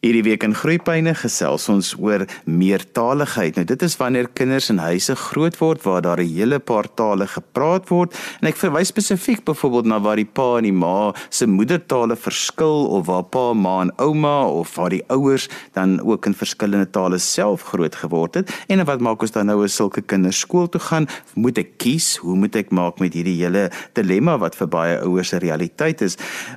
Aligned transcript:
Hierdie 0.00 0.22
week 0.24 0.46
in 0.46 0.54
Groepyne 0.56 1.12
gesels 1.12 1.66
ons 1.68 1.90
oor 2.00 2.22
meertaligheid. 2.48 3.58
Nou 3.58 3.66
dit 3.68 3.82
is 3.84 3.98
wanneer 4.00 4.30
kinders 4.32 4.70
in 4.72 4.78
huise 4.80 5.12
groot 5.28 5.58
word 5.60 5.82
waar 5.84 6.00
daar 6.00 6.22
'n 6.24 6.32
hele 6.32 6.58
paar 6.58 6.88
tale 6.96 7.26
gepraat 7.28 7.90
word 7.90 8.16
en 8.40 8.48
ek 8.48 8.56
verwys 8.56 8.88
spesifiek 8.88 9.44
byvoorbeeld 9.44 9.84
na 9.84 10.00
waar 10.00 10.16
die 10.16 10.24
pa 10.24 10.56
en 10.56 10.64
die 10.64 10.72
ma 10.72 11.12
se 11.28 11.46
moedertale 11.46 12.16
verskil 12.16 12.88
of 12.88 13.06
waar 13.06 13.24
pa, 13.24 13.52
ma 13.52 13.82
en 13.82 13.92
ouma 13.98 14.48
of 14.48 14.74
waar 14.76 14.88
die 14.88 15.04
ouers 15.10 15.48
dan 15.74 16.00
ook 16.00 16.26
in 16.26 16.34
verskillende 16.34 16.90
tale 16.90 17.18
self 17.18 17.62
groot 17.62 17.94
geword 17.94 18.34
het. 18.34 18.50
En 18.68 18.84
wat 18.86 19.00
maak 19.00 19.20
ons 19.20 19.32
dan 19.32 19.46
nou 19.46 19.64
as 19.64 19.76
sulke 19.76 20.00
kinders 20.00 20.38
skool 20.38 20.68
toe 20.68 20.80
gaan? 20.80 21.08
Moet 21.34 21.58
ek 21.58 21.76
kies? 21.76 22.16
Hoe 22.16 22.36
moet 22.36 22.56
ek 22.56 22.70
maak 22.70 23.00
met 23.00 23.12
hierdie 23.12 23.36
hele 23.36 23.70
dilemma 23.92 24.38
wat 24.38 24.56
vir 24.56 24.66
baie 24.66 24.98
ouers 25.00 25.34
'n 25.34 25.40
realiteit 25.40 26.00
is? 26.00 26.16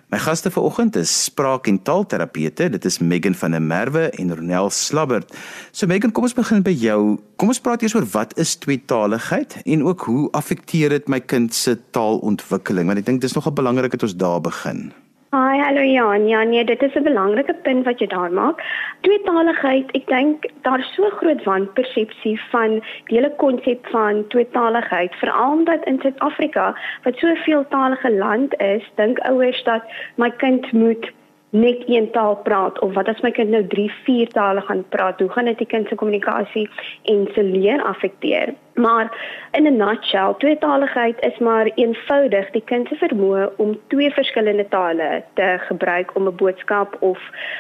My 0.10 0.18
gaste 0.18 0.50
vanoggend 0.50 0.96
is 0.96 1.24
spraak- 1.24 1.68
en 1.68 1.84
taalterapeute. 1.84 2.70
Dit 2.70 2.86
is 2.86 3.00
Megan 3.00 3.33
Megan 3.34 3.40
van 3.40 3.52
der 3.52 3.62
Merwe 3.62 4.10
en 4.10 4.36
Ronel 4.36 4.70
Slabbert. 4.70 5.34
So 5.72 5.88
Megan, 5.88 6.12
kom 6.12 6.24
ons 6.24 6.34
begin 6.34 6.62
by 6.64 6.74
jou. 6.74 7.18
Kom 7.38 7.50
ons 7.50 7.62
praat 7.62 7.82
eers 7.82 7.96
oor 7.96 8.06
wat 8.14 8.38
is 8.38 8.56
tweetaligheid 8.62 9.62
en 9.66 9.84
ook 9.84 10.06
hoe 10.06 10.30
affekteer 10.32 10.90
dit 10.90 11.08
my 11.08 11.20
kind 11.20 11.54
se 11.54 11.78
taalontwikkeling? 11.92 12.88
Want 12.88 13.02
ek 13.02 13.06
dink 13.06 13.22
dis 13.22 13.34
nogal 13.34 13.54
belangrik 13.54 13.92
dat 13.92 14.06
ons 14.06 14.16
daar 14.16 14.42
begin. 14.42 14.92
Hi, 15.34 15.58
hallo 15.58 15.82
Jan. 15.82 16.28
Ja, 16.30 16.44
nee, 16.44 16.64
dit 16.64 16.82
is 16.82 16.94
'n 16.94 17.04
belangrike 17.04 17.56
punt 17.64 17.86
wat 17.86 18.00
jy 18.00 18.08
daar 18.08 18.32
maak. 18.32 18.62
Tweetaligheid, 19.02 19.90
ek 19.98 20.06
dink 20.08 20.46
daar's 20.62 20.94
so 20.94 21.10
groot 21.10 21.44
wanpersepsie 21.44 22.40
van 22.52 22.70
die 23.10 23.18
hele 23.18 23.34
konsep 23.38 23.88
van 23.90 24.28
tweetaligheid, 24.28 25.16
veral 25.16 25.58
omdat 25.58 25.86
in 25.86 26.00
Suid-Afrika, 26.02 26.78
wat 27.04 27.18
so 27.18 27.28
'n 27.28 27.42
veeltalige 27.46 28.12
land 28.12 28.54
is, 28.62 28.86
dink 28.96 29.20
ouers 29.20 29.64
dat 29.64 29.82
my 30.16 30.30
kind 30.30 30.72
moet 30.72 31.12
net 31.54 31.84
een 31.86 32.12
taal 32.12 32.36
praat 32.36 32.80
of 32.80 32.94
wat 32.94 33.08
as 33.08 33.22
my 33.22 33.30
kind 33.32 33.54
nou 33.54 33.62
3, 33.68 33.92
4 34.06 34.28
tale 34.34 34.62
gaan 34.62 34.84
praat, 34.90 35.20
hoe 35.20 35.30
gaan 35.30 35.46
dit 35.46 35.58
die 35.62 35.70
kind 35.70 35.88
se 35.88 35.96
kommunikasie 35.96 36.70
en 37.14 37.28
se 37.34 37.44
leer 37.44 37.84
affekteer? 37.84 38.54
Maar 38.74 39.12
in 39.52 39.68
'n 39.68 39.78
nutshell, 39.78 40.34
tweetaligheid 40.38 41.22
is 41.22 41.38
maar 41.38 41.72
eenvoudig 41.76 42.50
die 42.52 42.64
kind 42.66 42.88
se 42.88 42.96
vermoë 42.96 43.52
om 43.58 43.78
twee 43.88 44.12
verskillende 44.12 44.68
tale 44.68 45.24
te 45.34 45.58
gebruik 45.68 46.16
om 46.16 46.28
'n 46.28 46.36
boodskap 46.36 46.98
of 47.00 47.20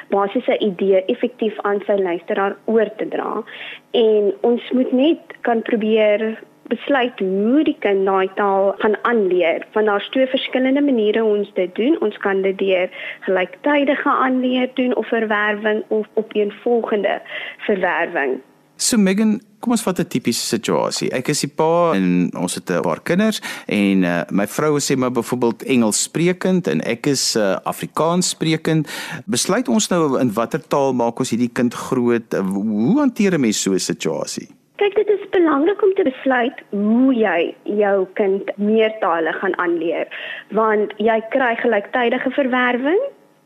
basiese 0.09 0.57
idee 0.57 1.05
effektief 1.05 1.59
aan 1.61 1.81
sy 1.85 1.93
luisteraar 1.93 2.55
oor 2.65 2.89
te 2.95 3.07
dra. 3.07 3.43
En 3.91 4.33
ons 4.41 4.71
moet 4.71 4.91
net 4.91 5.19
kan 5.41 5.61
probeer 5.61 6.39
besluit 6.73 7.19
hoe 7.19 7.63
die 7.63 7.77
kind 7.85 8.05
daai 8.09 8.29
taal 8.39 8.73
gaan 8.81 8.97
aanleer. 9.09 9.65
Want 9.73 9.91
daar's 9.91 10.09
twee 10.15 10.27
verskillende 10.27 10.81
maniere 10.81 11.23
ons 11.23 11.51
dit 11.59 11.75
doen. 11.75 11.99
Ons 12.05 12.17
kan 12.25 12.41
dit 12.41 12.57
deur 12.57 12.89
gelyktydige 13.27 14.09
aanleer 14.09 14.71
doen 14.79 14.95
of 14.95 15.07
verwerwing 15.07 15.83
of 15.87 16.07
opeenvolgende 16.13 17.21
verwerwing. 17.67 18.41
So 18.75 18.97
Megan, 18.97 19.37
kom 19.61 19.71
ons 19.75 19.83
vat 19.85 19.99
'n 19.99 20.07
tipiese 20.07 20.45
situasie. 20.45 21.11
Ek 21.13 21.29
is 21.29 21.39
die 21.45 21.51
pa 21.55 21.93
en 21.93 22.31
ons 22.35 22.55
het 22.55 22.69
'n 22.69 22.81
paar 22.81 23.01
kinders 23.01 23.41
en 23.67 24.03
uh, 24.03 24.23
my 24.29 24.47
vrou 24.47 24.79
sê 24.79 24.97
maar 24.97 25.11
byvoorbeeld 25.11 25.63
Engels 25.63 26.01
sprekend 26.03 26.67
en 26.67 26.81
ek 26.81 27.05
is 27.07 27.35
uh, 27.35 27.55
Afrikaans 27.63 28.29
sprekend. 28.29 28.89
Besluit 29.25 29.67
ons 29.67 29.89
nou 29.89 30.19
in 30.19 30.33
watter 30.33 30.67
taal 30.67 30.93
maak 30.93 31.19
ons 31.19 31.29
hierdie 31.29 31.53
kind 31.53 31.73
groot? 31.73 32.33
Hoe 32.33 32.99
hanteer 32.99 33.33
'n 33.33 33.41
mens 33.41 33.61
so 33.61 33.71
'n 33.71 33.79
situasie? 33.79 34.62
Kyk, 34.83 34.95
dit 34.95 35.09
is 35.09 35.29
belangrik 35.31 35.83
om 35.83 35.93
te 35.95 36.03
besluit 36.03 36.57
hoe 36.69 37.13
jy 37.15 37.53
jou 37.79 38.07
kind 38.19 38.49
meertale 38.59 39.31
gaan 39.37 39.53
aanleer, 39.63 40.09
want 40.51 40.91
jy 40.99 41.15
kry 41.31 41.53
gelyktydige 41.61 42.31
verwerwing 42.35 42.99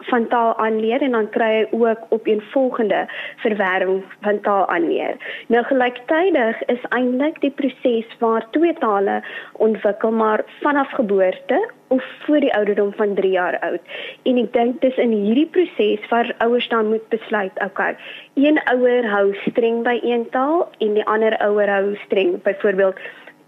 van 0.10 0.26
taal 0.32 0.56
aanleer 0.66 1.06
en 1.06 1.14
dan 1.14 1.30
kry 1.36 1.52
jy 1.52 1.68
ook 1.78 2.10
op 2.18 2.26
een 2.26 2.42
volgende 2.56 3.04
verwerwing 3.44 4.02
van 4.26 4.42
taal 4.48 4.66
aanleer. 4.74 5.22
Nou 5.54 5.62
gelyktydig 5.70 6.64
is 6.74 6.90
eintlik 6.90 7.38
die 7.46 7.54
proses 7.62 8.18
waar 8.24 8.50
twee 8.58 8.74
tale 8.82 9.22
ontwikkel 9.70 10.18
maar 10.18 10.42
vanaf 10.66 10.90
geboorte 10.98 11.62
of 11.88 12.04
voor 12.26 12.40
die 12.40 12.54
ouderdom 12.54 12.94
van 12.94 13.14
3 13.16 13.32
jaar 13.32 13.60
oud. 13.60 13.82
En 14.24 14.38
ek 14.38 14.54
dink 14.54 14.82
dis 14.82 14.98
in 14.98 15.12
hierdie 15.12 15.48
proses 15.48 16.08
waar 16.10 16.36
ouers 16.38 16.68
dan 16.70 16.90
moet 16.90 17.08
besluit, 17.10 17.52
okay, 17.64 17.96
een 18.34 18.60
ouer 18.74 19.10
hou 19.10 19.36
streng 19.48 19.84
by 19.84 20.00
een 20.04 20.30
taal 20.30 20.68
en 20.78 20.94
die 20.94 21.06
ander 21.06 21.38
ouer 21.38 21.70
hou 21.70 21.96
streng. 22.06 22.42
Byvoorbeeld, 22.44 23.00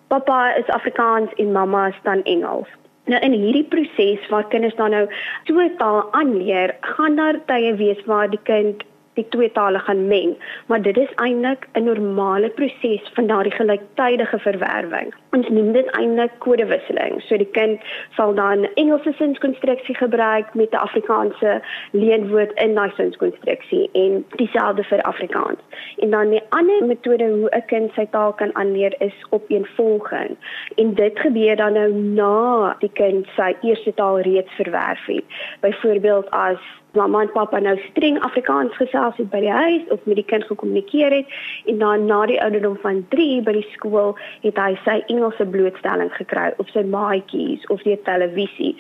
pappa 0.08 0.56
is 0.56 0.68
Afrikaans 0.68 1.34
en 1.38 1.52
mamma 1.52 1.88
is 1.88 2.00
dan 2.04 2.24
Engels. 2.24 2.70
Nou 3.10 3.22
in 3.26 3.34
hierdie 3.34 3.66
proses 3.66 4.28
waar 4.30 4.48
kinders 4.48 4.76
dan 4.76 4.94
nou 4.94 5.08
twee 5.44 5.76
tale 5.76 6.06
aanleer, 6.12 6.76
gaan 6.82 7.16
daar 7.16 7.40
tye 7.46 7.74
wees 7.76 8.06
waar 8.06 8.30
die 8.30 8.42
kind 8.44 8.84
die 9.18 9.26
twee 9.34 9.52
tale 9.52 9.80
gaan 9.80 10.08
meng, 10.08 10.36
maar 10.68 10.82
dit 10.82 10.98
is 10.98 11.14
eintlik 11.16 11.68
'n 11.74 11.84
normale 11.84 12.50
proses 12.50 13.12
van 13.14 13.28
daardie 13.28 13.52
gelyktydige 13.52 14.40
verwerwing. 14.40 15.14
Ons 15.38 15.50
noem 15.54 15.72
dit 15.76 15.90
eintlik 15.94 16.32
kodewisseling. 16.42 17.20
So 17.28 17.38
die 17.38 17.50
kind 17.54 17.84
sal 18.18 18.34
dan 18.34 18.66
Engelse 18.82 19.14
sinskonstruksie 19.20 19.96
gebruik 19.96 20.54
met 20.54 20.72
'n 20.74 20.82
Afrikaanse 20.82 21.62
leenwoord 21.92 22.52
in 22.64 22.74
daai 22.74 22.92
sinskonstruksie 22.98 23.90
en 23.94 24.26
dieselfde 24.42 24.84
vir 24.84 25.02
Afrikaans. 25.02 25.62
En 25.98 26.10
dan 26.10 26.30
die 26.30 26.42
ander 26.50 26.86
metode 26.86 27.30
hoe 27.30 27.50
'n 27.52 27.66
kind 27.66 27.94
sy 27.94 28.06
taal 28.12 28.34
kan 28.34 28.56
aanleer 28.56 28.96
is 29.00 29.14
opeenvolging. 29.30 30.38
En 30.76 30.94
dit 30.94 31.20
gebeur 31.20 31.56
dan 31.56 31.74
nou 31.74 31.94
na 31.94 32.76
die 32.80 32.94
kind 32.94 33.28
sy 33.36 33.56
eerste 33.62 33.94
taal 33.94 34.20
reeds 34.20 34.52
verwerf 34.52 35.06
het. 35.06 35.26
Byvoorbeeld 35.62 36.30
as 36.30 36.60
mamma 36.92 37.22
en 37.22 37.32
pappa 37.32 37.60
nou 37.60 37.76
streng 37.90 38.18
Afrikaans 38.26 38.74
gesels 38.80 39.18
het 39.22 39.30
by 39.30 39.42
die 39.44 39.54
huis 39.54 39.92
of 39.94 40.06
met 40.10 40.18
die 40.18 40.26
kind 40.26 40.46
gekommunikeer 40.50 41.14
het 41.14 41.36
en 41.70 41.78
dan 41.84 42.06
na 42.10 42.24
die 42.30 42.40
ouderdom 42.42 42.78
van 42.82 43.04
3 43.14 43.42
by 43.46 43.54
die 43.60 43.68
skool 43.76 44.16
het 44.46 44.58
hy 44.58 44.72
sy 44.86 44.98
Engelse 45.20 45.46
blootstelling 45.52 46.12
gekry 46.16 46.54
of 46.64 46.72
sy 46.72 46.86
maatjies 46.96 47.68
of 47.74 47.84
die 47.84 47.98
televisie. 48.08 48.74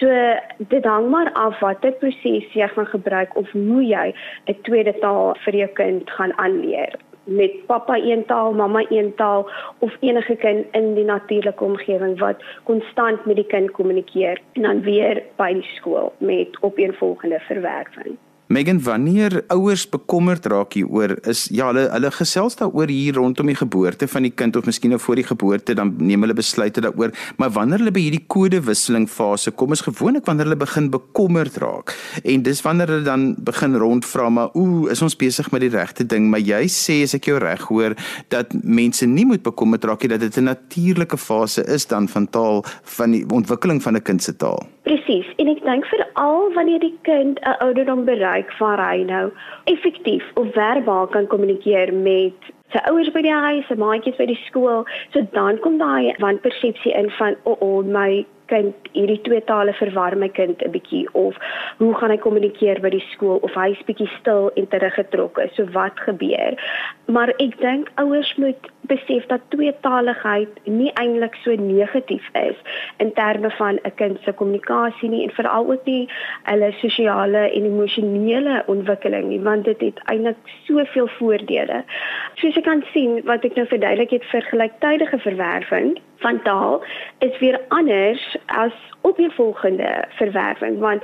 So 0.00 0.12
dit 0.72 0.84
hang 0.84 1.08
maar 1.14 1.32
af 1.32 1.60
watter 1.64 1.96
proses 2.02 2.52
jy 2.52 2.68
gaan 2.76 2.92
gebruik 2.92 3.36
of 3.40 3.50
hoe 3.56 3.82
jy 3.82 4.12
'n 4.46 4.60
tweede 4.68 4.94
taal 5.00 5.34
vir 5.44 5.54
jou 5.62 5.70
kind 5.80 6.10
gaan 6.18 6.36
aanleer 6.38 7.00
met 7.26 7.66
pappa 7.66 7.96
een 7.96 8.24
taal, 8.26 8.52
mamma 8.52 8.84
een 8.88 9.14
taal 9.14 9.50
of 9.78 9.96
enige 10.00 10.36
kind 10.36 10.66
in 10.70 10.94
die 10.94 11.04
natuurlike 11.04 11.64
omgewing 11.64 12.18
wat 12.18 12.42
konstant 12.64 13.24
met 13.24 13.36
die 13.36 13.46
kind 13.46 13.70
kommunikeer 13.70 14.40
en 14.52 14.62
dan 14.62 14.82
weer 14.82 15.22
by 15.36 15.52
die 15.52 15.68
skool 15.74 16.12
met 16.18 16.58
opeenvolgende 16.60 17.40
verwerking. 17.48 18.16
Megan, 18.48 18.78
wanneer 18.78 19.40
ouers 19.50 19.88
bekommerd 19.90 20.44
raak 20.46 20.76
hieroor, 20.78 21.16
is 21.26 21.48
ja, 21.50 21.66
hulle 21.72 21.88
hulle 21.90 22.10
gesels 22.14 22.54
daaroor 22.60 22.92
hier 22.94 23.16
rondom 23.18 23.48
die 23.50 23.56
geboorte 23.58 24.06
van 24.06 24.22
die 24.22 24.30
kind 24.30 24.54
of 24.54 24.68
miskien 24.68 24.92
nou 24.94 25.00
voor 25.02 25.18
die 25.18 25.24
geboorte 25.26 25.74
dan 25.74 25.90
neem 25.98 26.22
hulle 26.22 26.36
besluite 26.38 26.84
daaroor, 26.84 27.10
maar 27.42 27.50
wanneer 27.56 27.82
hulle 27.82 27.94
by 27.96 28.04
hierdie 28.04 28.22
kodewisseling 28.30 29.08
fase 29.10 29.50
kom, 29.50 29.74
is 29.74 29.82
gewoonlik 29.82 30.30
wanneer 30.30 30.46
hulle 30.46 30.60
begin 30.60 30.86
bekommerd 30.94 31.58
raak. 31.58 31.96
En 32.22 32.46
dis 32.46 32.62
wanneer 32.62 32.94
hulle 32.94 33.08
dan 33.08 33.26
begin 33.50 33.74
rondvra 33.82 34.30
maar 34.30 34.54
ooh, 34.54 34.86
is 34.94 35.02
ons 35.02 35.18
besig 35.18 35.50
met 35.50 35.66
die 35.66 35.72
regte 35.74 36.06
ding? 36.06 36.30
Maar 36.30 36.46
jy 36.46 36.62
sê 36.70 37.00
as 37.02 37.16
ek 37.18 37.26
jou 37.32 37.42
reg 37.42 37.66
hoor 37.66 37.98
dat 38.30 38.54
mense 38.62 39.10
nie 39.10 39.26
moet 39.26 39.42
bekommerd 39.42 39.90
raak 39.90 40.06
nie 40.06 40.14
dat 40.14 40.22
dit 40.22 40.38
'n 40.38 40.46
natuurlike 40.52 41.18
fase 41.18 41.66
is 41.66 41.90
dan 41.90 42.06
van 42.06 42.30
taal 42.30 42.64
van 42.94 43.10
die 43.10 43.26
ontwikkeling 43.26 43.82
van 43.82 43.96
'n 43.96 44.02
kind 44.02 44.22
se 44.22 44.36
taal. 44.36 44.62
Presies. 44.86 45.26
En 45.42 45.48
ek 45.50 45.64
dink 45.66 45.86
veral 45.90 46.52
wanneer 46.54 46.78
die 46.78 46.94
kind 47.08 47.40
'n 47.42 47.56
ouderdom 47.64 48.04
bereik 48.06 48.52
waar 48.58 48.78
hy 48.78 49.02
nou 49.02 49.32
effektief 49.72 50.24
of 50.34 50.52
verbaal 50.54 51.06
kan 51.06 51.26
kommunikeer 51.26 51.94
met 51.94 52.52
sy 52.70 52.82
ouers 52.90 53.10
by 53.10 53.22
die 53.26 53.34
huis, 53.34 53.66
sy 53.66 53.74
maatjies 53.74 54.18
by 54.20 54.26
die 54.30 54.38
skool, 54.46 54.86
so 55.10 55.26
dan 55.34 55.58
kom 55.64 55.78
daai 55.82 56.14
wanpersepsie 56.22 56.94
in 56.94 57.10
van 57.18 57.34
o, 57.42 57.52
oh, 57.52 57.58
oh, 57.60 57.82
my 57.82 58.24
kind 58.50 58.90
hierdie 58.92 59.20
twee 59.26 59.42
tale 59.44 59.72
verwar 59.80 60.16
my 60.16 60.28
kind 60.28 60.62
'n 60.62 60.70
bietjie 60.70 61.06
of 61.12 61.36
hoe 61.78 61.94
gaan 61.94 62.10
hy 62.10 62.16
kommunikeer 62.16 62.80
by 62.80 62.90
die 62.90 63.04
skool 63.12 63.38
of 63.42 63.54
hy 63.54 63.70
is 63.70 63.86
bietjie 63.86 64.10
stil 64.20 64.50
en 64.56 64.68
teruggetrokke 64.68 65.48
so 65.54 65.66
wat 65.72 66.00
gebeur? 66.06 66.56
Maar 67.06 67.28
ek 67.38 67.58
dink 67.60 67.90
ouers 67.94 68.34
moet 68.36 68.70
besef 68.86 69.26
dat 69.26 69.40
tweetaligheid 69.50 70.48
nie 70.64 70.92
eintlik 70.94 71.34
so 71.42 71.54
negatief 71.54 72.26
is 72.34 72.56
in 73.02 73.12
terme 73.12 73.50
van 73.58 73.78
'n 73.82 73.94
kind 73.94 74.18
se 74.24 74.32
kommunikasie 74.32 75.08
nie 75.08 75.22
en 75.24 75.30
veral 75.30 75.70
ook 75.70 75.84
nie 75.84 76.08
hulle 76.42 76.72
sosiale 76.72 77.50
en 77.50 77.64
emosionele 77.64 78.62
ontwikkeling 78.66 79.28
nie 79.28 79.40
want 79.40 79.64
dit 79.64 79.80
het 79.80 80.00
eintlik 80.04 80.36
soveel 80.66 81.08
voordele. 81.18 81.84
Soos 82.34 82.54
jy 82.54 82.62
kan 82.62 82.84
sien 82.92 83.22
wat 83.24 83.44
ek 83.44 83.56
nou 83.56 83.66
verduidelik 83.66 84.10
het 84.10 84.24
vir 84.24 84.42
gelyktydige 84.42 85.18
verwerwing 85.18 85.98
van 86.24 86.42
taal 86.42 86.84
is 87.18 87.38
weer 87.38 87.60
anders 87.68 88.36
as 88.46 88.72
op 89.00 89.16
die 89.16 89.30
volgende 89.30 90.04
verwerwing 90.08 90.78
want 90.78 91.02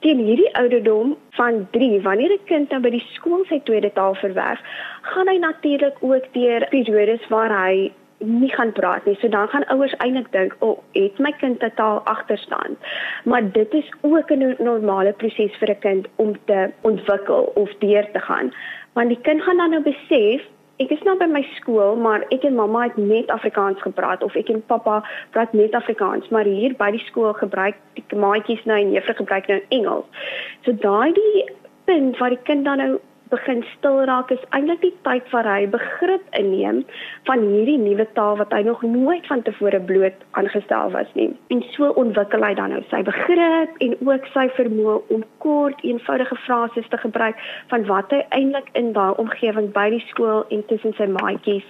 teen 0.00 0.18
hierdie 0.18 0.54
ouderdom 0.56 1.16
van 1.30 1.66
3 1.70 2.00
wanneer 2.00 2.32
'n 2.32 2.44
kind 2.44 2.70
dan 2.70 2.82
by 2.82 2.90
die 2.90 3.06
skool 3.12 3.44
sy 3.48 3.60
tweede 3.64 3.92
taal 3.92 4.14
verwerf 4.14 4.60
gaan 5.02 5.28
hy 5.28 5.38
natuurlik 5.38 5.96
ook 6.00 6.32
deur 6.32 6.66
periodes 6.68 7.28
waar 7.28 7.66
hy 7.66 7.92
nie 8.20 8.52
gaan 8.52 8.72
praat 8.72 9.04
nie. 9.04 9.16
So 9.20 9.28
dan 9.28 9.48
gaan 9.48 9.66
ouers 9.66 9.94
eintlik 9.96 10.32
dink, 10.32 10.56
"O, 10.58 10.66
oh, 10.66 10.78
het 10.92 11.18
my 11.18 11.32
kind 11.32 11.60
totaal 11.60 12.00
agterstand." 12.04 12.78
Maar 13.24 13.52
dit 13.52 13.72
is 13.72 13.92
ook 14.00 14.30
'n 14.30 14.56
normale 14.58 15.12
proses 15.12 15.56
vir 15.56 15.70
'n 15.70 15.78
kind 15.78 16.08
om 16.16 16.36
te 16.44 16.70
ontwikkel 16.80 17.52
of 17.54 17.70
deur 17.78 18.10
te 18.12 18.20
gaan. 18.20 18.54
Want 18.92 19.08
die 19.08 19.20
kind 19.20 19.42
gaan 19.42 19.56
dan 19.56 19.70
nou 19.70 19.82
besef 19.82 20.42
Ek 20.80 20.92
is 20.94 21.02
nou 21.04 21.12
by 21.20 21.26
my 21.28 21.42
skool, 21.58 21.98
maar 22.00 22.24
ek 22.32 22.46
en 22.48 22.56
mamma 22.56 22.86
het 22.86 22.96
net 22.96 23.28
Afrikaans 23.34 23.82
gepraat 23.84 24.22
of 24.24 24.36
ek 24.40 24.48
en 24.48 24.62
pappa 24.64 25.02
praat 25.34 25.52
net 25.52 25.74
Afrikaans, 25.76 26.28
maar 26.32 26.48
hier 26.48 26.72
by 26.78 26.88
die 26.94 27.02
skool 27.04 27.34
gebruik 27.36 27.76
die 27.98 28.16
maatjies 28.16 28.64
nou 28.64 28.78
en 28.80 28.94
juffrou 28.94 29.18
gebruik 29.18 29.50
nou 29.52 29.60
Engels. 29.76 30.26
So 30.64 30.72
daai 30.72 31.12
die 31.18 31.44
punt 31.90 32.16
waar 32.18 32.32
die 32.32 32.44
kind 32.48 32.64
dan 32.64 32.80
nou 32.80 32.92
begin 33.30 33.62
stil 33.76 34.00
raak 34.10 34.30
is 34.34 34.42
eintlik 34.56 34.80
die 34.82 34.94
tyd 35.06 35.26
waar 35.32 35.46
hy 35.46 35.66
begrip 35.70 36.24
inneem 36.38 36.82
van 37.28 37.44
hierdie 37.46 37.78
nuwe 37.78 38.06
taal 38.18 38.38
wat 38.40 38.52
hy 38.54 38.62
nog 38.66 38.82
nooit 38.82 39.26
van 39.30 39.42
tevore 39.46 39.80
bloot 39.90 40.24
aangestel 40.40 40.90
was 40.94 41.10
nie. 41.18 41.28
En 41.54 41.62
so 41.74 41.92
ontwikkel 42.02 42.44
hy 42.44 42.52
dan 42.58 42.74
nou 42.74 42.82
sy 42.90 43.02
begrip 43.06 43.78
en 43.86 43.94
ook 44.08 44.26
sy 44.34 44.46
vermoë 44.58 44.96
om 45.16 45.24
kort, 45.44 45.78
eenvoudige 45.86 46.36
frases 46.46 46.88
te 46.90 47.00
gebruik 47.04 47.38
van 47.72 47.86
wat 47.90 48.14
hy 48.14 48.22
eintlik 48.36 48.70
in 48.78 48.92
daai 48.96 49.14
omgewing 49.22 49.70
by 49.76 49.88
die 49.94 50.02
skool 50.08 50.44
en 50.50 50.64
tussen 50.72 50.96
sy 50.98 51.06
maatjies 51.14 51.66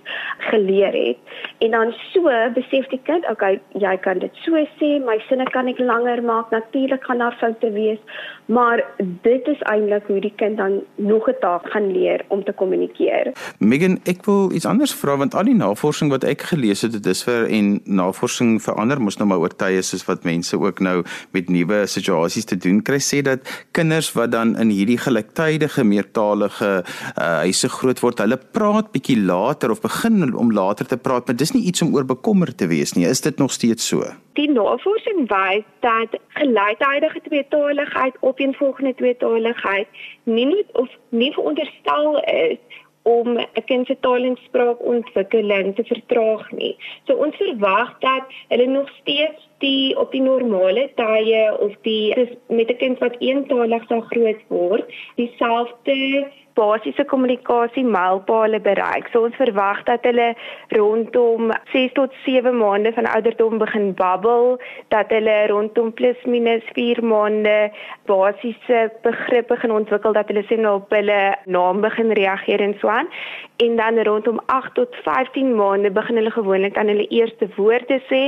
geleer 0.50 0.96
het. 0.96 1.36
En 1.64 1.76
dan 1.76 1.94
so 2.10 2.32
besef 2.56 2.88
die 2.94 3.00
kind, 3.08 3.28
okay, 3.30 3.60
jy 3.78 3.94
kan 4.04 4.22
dit 4.24 4.42
so 4.46 4.64
sê, 4.78 4.96
my 5.04 5.18
sinne 5.28 5.46
kan 5.52 5.68
ek 5.70 5.82
langer 5.82 6.22
maak. 6.24 6.50
Natuurlik 6.54 7.04
gaan 7.04 7.20
daar 7.22 7.36
foute 7.40 7.70
wees, 7.76 8.00
maar 8.48 8.82
dit 8.98 9.48
is 9.48 9.60
eintlik 9.72 10.08
hoe 10.08 10.20
die 10.24 10.34
kind 10.40 10.56
dan 10.56 10.80
nog 10.96 11.28
'n 11.28 11.38
taak 11.50 11.70
gaan 11.72 11.90
leer 11.92 12.24
om 12.28 12.44
te 12.44 12.52
kommunikeer. 12.52 13.32
Megan, 13.58 13.98
ek 14.10 14.24
wil 14.28 14.52
iets 14.54 14.68
anders 14.68 14.94
vra 14.94 15.16
want 15.20 15.34
al 15.34 15.48
die 15.48 15.56
navorsing 15.58 16.12
wat 16.12 16.24
ek 16.28 16.46
gelees 16.52 16.84
het, 16.86 16.94
dit 16.96 17.06
is 17.10 17.22
vir 17.26 17.48
en 17.50 17.72
navorsing 17.84 18.58
verander 18.62 19.00
mos 19.02 19.18
nou 19.20 19.28
maar 19.30 19.42
oor 19.42 19.54
tye 19.62 19.82
soos 19.86 20.06
wat 20.08 20.26
mense 20.28 20.56
ook 20.58 20.82
nou 20.84 21.00
met 21.34 21.50
nuwe 21.50 21.82
situasies 21.90 22.48
te 22.50 22.58
doen 22.60 22.80
kry 22.86 23.00
sê 23.02 23.22
dat 23.26 23.46
kinders 23.76 24.12
wat 24.16 24.32
dan 24.34 24.54
in 24.62 24.72
hierdie 24.74 24.98
gelyktydige 25.00 25.84
meertalige 25.86 26.70
uh, 26.80 27.40
huise 27.44 27.70
groot 27.72 28.00
word, 28.04 28.22
hulle 28.22 28.38
praat 28.54 28.90
bietjie 28.94 29.18
later 29.18 29.74
of 29.74 29.82
begin 29.82 30.34
om 30.36 30.52
later 30.54 30.86
te 30.86 30.98
praat, 31.00 31.26
maar 31.26 31.38
dis 31.38 31.54
nie 31.56 31.66
iets 31.70 31.82
om 31.82 31.94
oor 31.96 32.06
bekommer 32.06 32.52
te 32.54 32.68
wees 32.70 32.94
nie. 32.96 33.08
Is 33.08 33.24
dit 33.24 33.38
nog 33.38 33.52
steeds 33.54 33.86
so? 33.90 34.06
Die 34.38 34.48
navorsing 34.50 35.26
wys 35.30 35.66
dat 35.84 36.14
gelyktydige 36.38 37.20
tweetaligheid 37.26 38.16
op 38.20 38.40
'n 38.40 38.54
volgende 38.54 38.94
tweetaligheid 38.94 39.88
nie 40.24 40.46
net 40.46 40.68
of 40.72 40.88
nie 41.10 41.32
veronderstel 41.40 42.20
is 42.20 42.58
om 43.02 43.38
'n 43.38 43.64
kind 43.64 43.86
se 43.86 43.96
taal 44.00 44.24
en 44.24 44.36
spraakontwikkeling 44.44 45.74
te 45.74 45.84
vertraag 45.84 46.50
nie. 46.50 46.76
So 47.06 47.14
ons 47.14 47.36
verwag 47.36 47.98
dat 47.98 48.24
hulle 48.48 48.66
nog 48.66 48.88
steeds 49.00 49.48
die 49.58 49.98
op 49.98 50.12
die 50.12 50.20
normale 50.20 50.90
tye 50.94 51.56
of 51.60 51.72
die 51.82 52.14
met 52.48 52.70
'n 52.70 52.76
kind 52.76 52.98
wat 52.98 53.16
eentalig 53.18 53.86
sal 53.86 54.00
groot 54.00 54.42
word, 54.48 54.92
dieselfde 55.16 56.28
basiese 56.54 57.04
kommunikasie 57.04 57.84
mylpale 57.84 58.60
bereik. 58.60 59.08
So 59.12 59.24
ons 59.24 59.36
verwag 59.40 59.82
dat 59.88 60.04
hulle 60.08 60.34
rondom 60.76 61.52
6 61.72 61.94
tot 61.98 62.14
7 62.24 62.56
maande 62.56 62.92
van 62.96 63.08
ouderdom 63.10 63.58
begin 63.58 63.92
babbel, 63.94 64.58
dat 64.88 65.12
hulle 65.14 65.36
rondom 65.52 65.92
plus 65.92 66.16
minus 66.24 66.64
4 66.74 67.02
maande 67.04 67.70
basiese 68.10 68.90
begrippe 69.02 69.56
gaan 69.56 69.76
ontwikkel 69.80 70.12
dat 70.12 70.28
hulle 70.32 70.44
sien 70.48 70.68
op 70.68 70.90
hulle 70.90 71.20
naam 71.44 71.80
begin 71.80 72.12
reageer 72.12 72.60
en 72.60 72.76
so 72.80 72.88
aan. 72.88 73.08
En 73.56 73.76
dan 73.76 74.02
rondom 74.02 74.40
8 74.46 74.74
tot 74.74 74.96
15 75.04 75.54
maande 75.54 75.90
begin 75.90 76.16
hulle 76.16 76.30
gewoonlik 76.30 76.78
aan 76.78 76.88
hulle 76.92 77.08
eerste 77.08 77.48
woorde 77.56 78.00
sê 78.08 78.22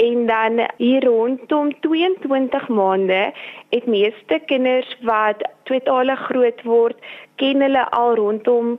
en 0.00 0.26
dan 0.26 0.66
hier 0.76 1.04
rondom 1.04 1.72
22 1.80 2.68
maande 2.68 3.32
het 3.68 3.86
meeste 3.86 4.40
kinders 4.46 4.96
wat 5.00 5.42
tweetalig 5.68 6.20
groot 6.28 6.62
word 6.62 7.10
ken 7.40 7.60
hulle 7.66 7.84
al 7.90 8.14
rondom 8.14 8.78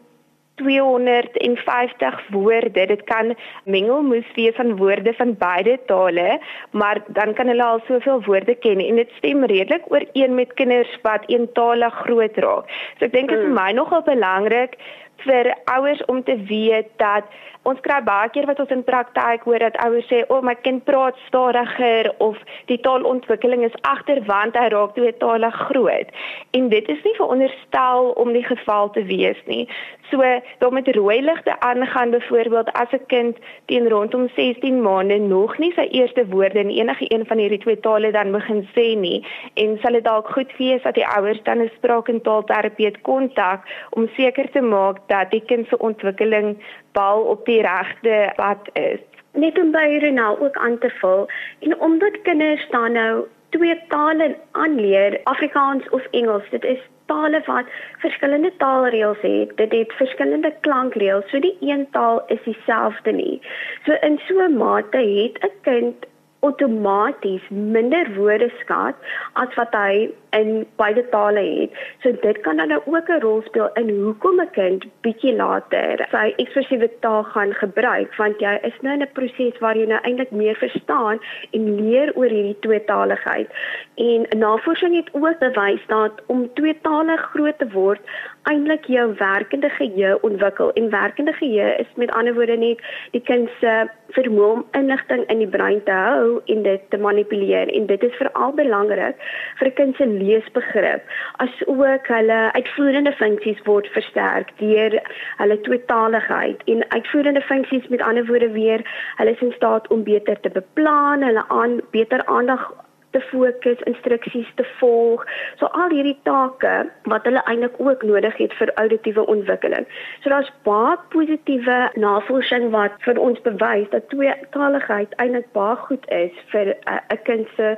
250 0.61 2.19
woorde. 2.29 2.85
Dit 2.85 3.03
kan 3.03 3.35
mengelmoes 3.65 4.27
wees 4.35 4.55
van 4.55 4.75
woorde 4.77 5.13
van 5.13 5.35
beide 5.37 5.79
tale, 5.85 6.39
maar 6.71 7.01
dan 7.07 7.33
kan 7.33 7.47
hulle 7.47 7.63
al 7.63 7.81
soveel 7.87 8.23
woorde 8.25 8.55
ken 8.55 8.79
en 8.79 8.95
dit 9.01 9.13
stem 9.17 9.45
redelik 9.45 9.87
ooreen 9.89 10.35
met 10.35 10.53
kinders 10.53 10.97
wat 11.01 11.25
eentalig 11.25 11.93
groot 12.05 12.37
raak. 12.45 12.69
So 12.97 13.07
ek 13.07 13.15
dink 13.15 13.29
dit 13.29 13.37
is 13.37 13.45
vir 13.45 13.53
hmm. 13.53 13.61
my 13.61 13.71
nogal 13.77 14.05
belangrik 14.05 14.77
vir 15.25 15.53
ouers 15.69 16.01
om 16.09 16.23
te 16.23 16.37
weet 16.49 16.89
dat 16.97 17.25
ons 17.69 17.81
kry 17.85 17.99
baie 18.05 18.29
keer 18.33 18.47
wat 18.49 18.59
ons 18.63 18.73
in 18.73 18.83
praktyk 18.83 19.45
hoor 19.45 19.61
dat 19.61 19.77
ouers 19.85 20.07
sê 20.09 20.23
o, 20.23 20.39
oh, 20.39 20.41
my 20.45 20.55
kind 20.65 20.83
praat 20.87 21.17
stadiger 21.27 22.09
of 22.23 22.39
die 22.71 22.79
taalontwikkeling 22.81 23.65
is 23.67 23.77
agter 23.93 24.23
want 24.29 24.57
hy 24.57 24.67
raak 24.73 24.95
tweetalig 24.97 25.57
groot. 25.69 26.13
En 26.57 26.69
dit 26.73 26.89
is 26.89 27.03
nie 27.05 27.15
veronderstel 27.19 28.13
om 28.23 28.33
die 28.33 28.45
geval 28.47 28.89
te 28.95 29.05
wees 29.05 29.37
nie. 29.45 29.67
So 30.11 30.25
daar 30.59 30.73
met 30.73 30.89
rooi 30.95 31.21
ligte 31.21 31.59
aangaan 31.59 32.09
byvoorbeeld 32.11 32.71
as 32.73 32.91
'n 32.91 33.05
kind 33.07 33.37
teen 33.65 33.87
rondom 33.89 34.27
16 34.35 34.81
maande 34.81 35.17
nog 35.17 35.57
nie 35.57 35.71
sy 35.75 35.87
eerste 35.91 36.25
woorde 36.27 36.59
in 36.59 36.69
enige 36.69 37.05
een 37.07 37.25
van 37.25 37.37
hierdie 37.37 37.59
twee 37.59 37.79
tale 37.79 38.11
dan 38.11 38.31
begin 38.31 38.67
sê 38.75 38.97
nie 38.97 39.25
en 39.53 39.79
sal 39.81 39.91
dit 39.91 40.03
dalk 40.03 40.27
goed 40.27 40.51
wees 40.57 40.81
dat 40.83 40.95
die 40.95 41.07
ouers 41.07 41.43
dan 41.43 41.61
'n 41.61 41.71
spraak- 41.77 42.09
en 42.09 42.21
taalterapeut 42.21 43.01
kontak 43.01 43.61
om 43.89 44.09
seker 44.15 44.51
te 44.51 44.61
maak 44.61 44.97
dat 45.07 45.31
die 45.31 45.43
kind 45.45 45.67
se 45.67 45.77
ontwikkeling 45.77 46.57
bal 46.91 47.21
op 47.21 47.45
die 47.45 47.61
regte 47.61 48.31
pad 48.35 48.69
is. 48.73 48.99
Net 49.33 49.59
om 49.59 49.71
by 49.71 49.97
Renal 50.01 50.39
ook 50.39 50.57
aan 50.57 50.77
te 50.77 50.89
vul 50.89 51.27
en 51.59 51.79
omdat 51.79 52.21
kinders 52.21 52.67
dan 52.69 52.91
nou 52.91 53.25
twee 53.49 53.81
tale 53.87 54.35
aanleer, 54.51 55.19
Afrikaans 55.23 55.89
of 55.89 56.07
Engels, 56.11 56.49
dit 56.49 56.63
is 56.63 56.79
tale 57.05 57.41
wat 57.45 57.65
verskillende 58.03 58.51
taalreëls 58.57 59.21
het. 59.21 59.57
Dit 59.57 59.71
het 59.71 59.93
verskillende 59.93 60.53
klankreëls. 60.59 61.29
So 61.29 61.39
die 61.39 61.57
een 61.59 61.87
taal 61.91 62.23
is 62.27 62.43
dieselfde 62.43 63.11
nie. 63.11 63.41
So 63.85 63.97
in 64.07 64.19
so 64.27 64.39
'n 64.39 64.57
mate 64.57 64.97
het 64.97 65.43
'n 65.43 65.55
kind 65.61 66.05
outomaties 66.39 67.49
minder 67.49 68.13
woordeskat 68.15 68.95
as 69.33 69.53
wat 69.55 69.73
hy 69.77 70.09
in 70.31 70.65
beide 70.75 71.03
tale 71.09 71.39
het. 71.39 71.71
So 72.03 72.11
dit 72.21 72.41
kan 72.41 72.57
dan 72.57 72.67
nou 72.67 72.81
ook 72.85 73.09
'n 73.09 73.21
rol 73.21 73.41
speel 73.45 73.69
in 73.73 73.89
hoekom 73.89 74.41
'n 74.41 74.49
kind 74.51 74.85
bietjie 75.01 75.35
later 75.35 76.07
sy 76.11 76.33
ekspressiewe 76.35 76.89
taal 76.99 77.23
gaan 77.23 77.53
gebruik 77.53 78.15
want 78.15 78.39
jy 78.39 78.59
is 78.61 78.77
nou 78.81 78.93
in 78.93 79.01
'n 79.01 79.11
proses 79.13 79.59
waar 79.59 79.77
jy 79.77 79.85
nou 79.85 80.01
eintlik 80.01 80.31
meer 80.31 80.55
verstaan 80.55 81.19
en 81.51 81.75
leer 81.81 82.11
oor 82.15 82.29
hierdie 82.29 82.59
tweetaligheid. 82.59 83.49
En 83.95 84.27
navorsing 84.39 84.95
het 84.95 85.09
ook 85.11 85.39
bewys 85.39 85.83
dat 85.87 86.11
om 86.25 86.53
tweetalig 86.53 87.21
groot 87.21 87.57
te 87.57 87.69
word 87.69 88.01
eintlik 88.43 88.85
jou 88.85 89.13
werkende 89.17 89.69
geheue 89.69 90.21
ontwikkel 90.21 90.73
en 90.73 90.89
werkende 90.89 91.33
geheue 91.33 91.75
is 91.75 91.87
met 91.95 92.11
ander 92.11 92.33
woorde 92.33 92.57
net 92.57 92.79
die 93.11 93.21
kind 93.21 93.49
se 93.59 93.73
vermoë 94.15 94.51
om 94.51 94.63
inligting 94.77 95.23
in 95.33 95.43
die 95.43 95.47
brein 95.47 95.83
te 95.83 95.91
hou 95.95 96.41
en 96.45 96.63
dit 96.63 96.81
te 96.89 96.97
manipuleer 96.97 97.69
en 97.69 97.85
dit 97.85 98.03
is 98.03 98.17
veral 98.19 98.55
belangrik 98.57 99.15
vir 99.59 99.67
'n 99.67 99.73
kind 99.73 99.95
se 99.95 100.05
leesbegrip 100.21 101.03
asook 101.45 102.07
hulle 102.07 102.39
uitvoerende 102.57 103.13
funksies 103.21 103.61
word 103.69 103.87
versterk 103.95 104.53
deur 104.59 104.99
hulle 105.41 105.61
tweetaligheid 105.67 106.63
en 106.73 106.85
uitvoerende 106.89 107.41
funksies 107.41 107.87
met 107.87 108.01
ander 108.01 108.25
woorde 108.27 108.51
weer 108.51 108.85
hulle 109.17 109.35
is 109.35 109.41
in 109.41 109.53
staat 109.55 109.87
om 109.87 110.03
beter 110.03 110.39
te 110.39 110.49
beplan, 110.49 111.23
hulle 111.23 111.43
aan 111.47 111.79
beter 111.91 112.25
aandag 112.25 112.71
te 113.11 113.19
fokus, 113.19 113.79
instruksies 113.89 114.47
te 114.55 114.65
volg. 114.79 115.25
So 115.59 115.67
al 115.83 115.91
hierdie 115.95 116.17
take 116.27 116.75
wat 117.11 117.27
hulle 117.27 117.43
eintlik 117.51 117.75
ook 117.79 118.05
nodig 118.07 118.37
het 118.39 118.55
vir 118.59 118.71
auditiewe 118.83 119.25
ontwikkeling. 119.33 119.87
So 120.23 120.31
daar's 120.33 120.51
baie 120.67 120.95
positiewe 121.15 121.79
navorsing 121.99 122.69
wat 122.75 122.95
vir 123.07 123.19
ons 123.19 123.41
bewys 123.47 123.89
dat 123.95 124.07
tweetaligheid 124.13 125.15
eintlik 125.23 125.51
baie 125.57 125.75
goed 125.87 126.07
is 126.21 126.31
vir 126.53 126.75
'n 126.87 127.21
kind 127.27 127.47
se 127.57 127.75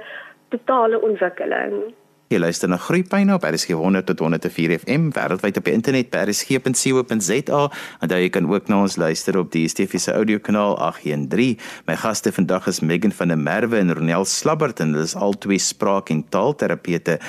totale 0.50 1.02
ontwikkeling. 1.02 1.94
Jy 2.34 2.40
luister 2.42 2.70
na 2.72 2.80
Groepyne 2.82 3.36
op 3.36 3.44
RSG 3.46 3.76
100 3.78 4.08
tot 4.10 4.22
104 4.24 4.72
FM 4.80 5.12
wêreldwyd 5.14 5.58
op 5.60 5.68
internet 5.70 6.08
by 6.10 6.24
rsg.co.za 6.26 7.60
en 8.02 8.10
daar 8.10 8.22
jy 8.24 8.32
kan 8.34 8.48
ook 8.50 8.72
na 8.72 8.80
ons 8.88 8.96
luister 8.98 9.38
op 9.38 9.52
die 9.54 9.68
DSTV 9.68 10.00
se 10.02 10.16
audiokanaal 10.18 10.74
813. 10.82 11.60
My 11.86 11.94
gaste 12.02 12.32
vandag 12.34 12.66
is 12.72 12.80
Megan 12.82 13.14
van 13.14 13.30
der 13.30 13.38
Merwe 13.38 13.78
en 13.78 13.94
Ronel 13.94 14.26
Slabbert 14.26 14.82
en 14.82 14.96
hulle 14.96 15.06
is 15.06 15.14
albei 15.14 15.60
spraak- 15.62 16.10
en 16.10 16.24
taalterapeute. 16.34 17.20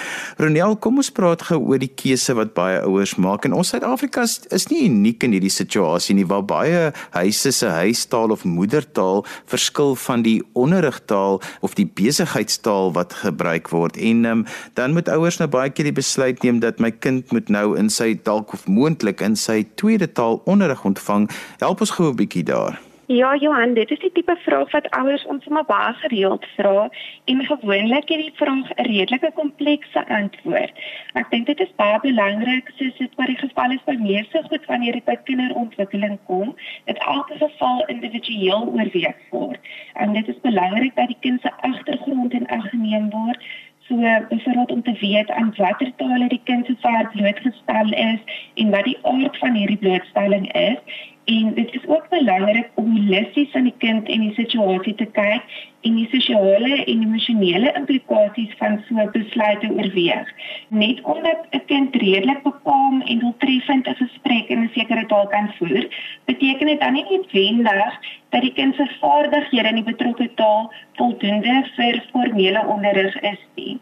Ronel, 0.40 0.78
kom 0.80 1.02
ons 1.02 1.12
praat 1.12 1.44
gou 1.50 1.60
oor 1.60 1.82
die 1.82 1.92
keuse 1.92 2.32
wat 2.38 2.54
baie 2.56 2.80
ouers 2.80 3.18
maak 3.20 3.44
en 3.44 3.52
ons 3.52 3.74
Suid-Afrika 3.74 4.24
is 4.24 4.68
nie 4.72 4.86
uniek 4.88 5.28
in 5.28 5.36
hierdie 5.36 5.52
situasie 5.52 6.16
nie 6.16 6.24
waar 6.24 6.46
baie 6.48 6.94
huise 7.18 7.52
se 7.52 7.68
huistaal 7.68 8.32
of 8.32 8.46
moedertaal 8.48 9.26
verskil 9.52 9.98
van 10.06 10.24
die 10.24 10.40
onderrigtaal 10.56 11.42
of 11.60 11.76
die 11.76 11.90
besigheidstaal 11.92 12.94
wat 12.96 13.12
gebruik 13.20 13.68
word 13.68 14.00
en 14.00 14.24
um, 14.24 14.48
dan 14.80 14.93
moet 14.94 15.08
ouers 15.08 15.38
nou 15.42 15.48
baie 15.50 15.70
keer 15.70 15.90
die 15.90 15.98
besluit 15.98 16.42
neem 16.42 16.62
dat 16.62 16.80
my 16.80 16.90
kind 16.90 17.32
moet 17.34 17.48
nou 17.48 17.66
in 17.78 17.90
sy 17.90 18.14
dalk 18.26 18.54
of 18.56 18.66
moontlik 18.66 19.20
in 19.20 19.36
sy 19.36 19.62
tweede 19.74 20.12
taal 20.12 20.40
onderrig 20.44 20.84
ontvang. 20.84 21.28
Help 21.58 21.80
ons 21.80 21.96
gou 21.98 22.10
'n 22.10 22.16
bietjie 22.16 22.44
daar. 22.44 22.80
Ja, 23.06 23.36
Johan, 23.36 23.74
dit 23.74 23.90
is 23.90 23.98
die 23.98 24.12
tipe 24.12 24.36
vraag 24.36 24.70
wat 24.72 24.86
ouers 24.96 25.24
ons 25.28 25.44
sommer 25.44 25.64
baie 25.68 25.92
gereeld 25.94 26.46
vra 26.56 26.88
en 27.24 27.42
gewoonlik 27.44 28.08
het 28.08 28.20
die 28.22 28.32
vraag 28.34 28.70
'n 28.74 28.86
redelike 28.86 29.30
komplekse 29.34 30.08
antwoord. 30.08 30.72
Ek 31.12 31.30
dink 31.30 31.46
dit 31.46 31.60
is 31.60 31.74
baie 31.76 31.98
belangrik 32.00 32.70
soos 32.76 32.96
dit 32.96 33.14
wat 33.16 33.26
die 33.26 33.36
geval 33.36 33.70
is 33.70 33.84
by 33.84 33.96
meeste 34.00 34.42
goed 34.48 34.64
wanneer 34.66 34.92
dit 34.92 35.04
by 35.04 35.16
kinderontwikkeling 35.24 36.18
kom, 36.26 36.56
dat 36.84 36.96
elke 36.96 37.36
geval 37.38 37.84
individueel 37.86 38.72
oorweeg 38.72 39.16
word. 39.30 39.60
En 39.92 40.12
dit 40.12 40.28
is 40.28 40.40
belangrik 40.40 40.96
dat 40.96 41.06
die 41.06 41.20
kind 41.20 41.40
se 41.40 41.52
agtergrond 41.60 42.32
in 42.32 42.48
ag 42.48 42.68
geneem 42.70 43.10
word 43.10 43.40
So 43.88 43.96
byvoorbeeld 44.28 44.70
om 44.70 44.82
te 44.82 44.96
weet 45.00 45.30
aan 45.30 45.54
watter 45.56 45.92
tale 45.96 46.28
die 46.28 46.40
kind 46.44 46.66
se 46.66 46.76
vaart 46.80 47.10
blootgestel 47.10 47.92
is 47.92 48.20
en 48.54 48.70
wat 48.70 48.84
die 48.84 48.98
aard 49.02 49.38
van 49.38 49.54
hierdie 49.54 49.76
blootstelling 49.76 50.52
is? 50.52 50.78
En 51.24 51.54
dit 51.54 51.74
is 51.74 51.86
ook 51.86 52.08
belangrik 52.08 52.70
om 52.74 52.96
holisties 52.96 53.52
aan 53.54 53.62
die 53.62 53.78
kind 53.78 54.08
en 54.08 54.20
die 54.20 54.34
situasie 54.34 54.94
te 54.94 55.04
kyk 55.04 55.42
en 55.84 55.96
die 56.00 56.08
sosiale 56.12 56.78
en 56.84 57.02
emosionele 57.06 57.72
implikasies 57.80 58.54
van 58.60 58.78
so 58.88 58.94
'n 59.02 59.10
besluit 59.12 59.60
te 59.60 59.70
oorweeg. 59.70 60.28
Net 60.68 61.00
omdat 61.02 61.40
'n 61.50 61.64
kind 61.66 61.94
redelik 61.94 62.42
bepaal 62.42 63.00
en 63.10 63.18
doeltreffend 63.18 63.86
'n 63.88 64.00
gesprek 64.02 64.48
in 64.48 64.62
'n 64.62 64.70
sekere 64.74 65.06
taal 65.06 65.26
kan 65.26 65.52
voer, 65.58 65.84
beteken 66.24 66.66
dit 66.66 66.80
dan 66.80 66.92
nie 66.92 67.06
noodwendig 67.10 67.92
dat 68.30 68.42
die 68.42 68.52
kind 68.52 68.74
se 68.74 68.86
vaardighede 69.00 69.68
in 69.68 69.74
die 69.74 69.90
betrokke 69.92 70.28
taal 70.34 70.72
voldoende 70.98 71.54
vir 71.76 72.00
formele 72.12 72.62
onderrig 72.66 73.20
is 73.20 73.42
nie. 73.54 73.78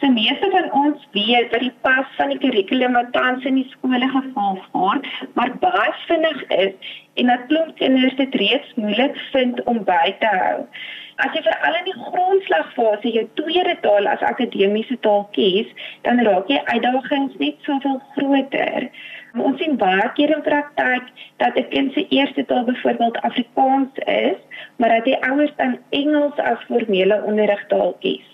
So 0.00 0.10
meeste 0.10 0.50
van 0.50 0.72
ons 0.72 1.06
weet 1.12 1.50
dat 1.50 1.60
die 1.60 1.72
pas 1.80 2.08
van 2.16 2.28
die 2.28 2.38
kurrikulum 2.38 2.92
wat 2.92 3.12
tans 3.12 3.44
in 3.44 3.54
die 3.54 3.68
skole 3.70 4.08
gevolg 4.08 4.66
word, 4.72 5.06
maar 5.34 5.54
baie 5.62 5.94
vinnig 6.06 6.44
is 6.58 6.92
en 7.14 7.32
dat 7.32 7.46
klomp 7.46 7.76
kinders 7.80 8.16
dit 8.20 8.34
reeds 8.34 8.74
moeilik 8.74 9.16
vind 9.32 9.62
om 9.70 9.80
by 9.84 10.14
te 10.20 10.34
hou. 10.36 10.58
As 11.22 11.30
jy 11.30 11.44
veral 11.46 11.76
in 11.78 11.84
die 11.86 11.94
grondslagfase 11.94 13.10
jou 13.14 13.22
tweede 13.38 13.76
taal 13.84 14.08
as 14.10 14.22
akademiese 14.26 14.96
taal 15.06 15.28
kies, 15.36 15.68
dan 16.02 16.22
raak 16.26 16.50
jy 16.50 16.58
uitdagings 16.72 17.36
net 17.38 17.60
soveel 17.68 18.00
groter. 18.16 18.88
Ons 19.38 19.62
sien 19.62 19.78
baie 19.78 20.08
keer 20.18 20.34
in 20.34 20.42
praktyk 20.46 21.06
dat 21.42 21.56
'n 21.58 21.68
kind 21.70 21.92
se 21.94 22.06
eerste 22.08 22.44
taal 22.50 22.64
byvoorbeeld 22.64 23.22
Afrikaans 23.30 23.94
is, 24.06 24.38
maar 24.76 24.88
dat 24.88 25.04
die 25.04 25.18
ouers 25.30 25.54
dan 25.56 25.78
Engels 25.90 26.38
as 26.38 26.66
formele 26.66 27.22
onderrigtaal 27.22 27.94
kies. 28.00 28.26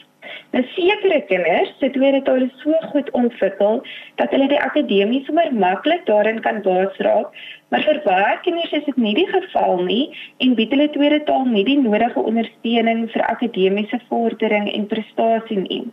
Nou 0.53 0.65
sekere 0.75 1.21
kinders 1.29 1.73
se 1.79 1.91
tweede 1.91 2.23
taal 2.23 2.43
is 2.43 2.63
so 2.63 2.73
goed 2.93 3.11
ontwikkel 3.11 3.83
dat 4.15 4.31
hulle 4.31 4.49
die 4.49 4.61
akademie 4.61 5.25
sommer 5.25 5.53
maklik 5.55 6.07
daarin 6.07 6.41
kan 6.41 6.63
basraak, 6.63 7.29
maar 7.71 7.85
vir 7.87 8.01
baie 8.05 8.39
kinders 8.45 8.73
is 8.79 8.87
dit 8.89 8.97
nie 9.05 9.15
die 9.19 9.29
geval 9.31 9.85
nie 9.87 10.03
en 10.45 10.57
bied 10.59 10.73
hulle 10.75 10.89
tweede 10.97 11.21
taal 11.29 11.47
nie 11.47 11.65
die 11.69 11.79
nodige 11.79 12.25
ondersteuning 12.33 13.07
vir 13.15 13.25
akademiese 13.29 14.01
vordering 14.09 14.67
en 14.73 14.89
prestasie 14.91 15.61
nie. 15.63 15.85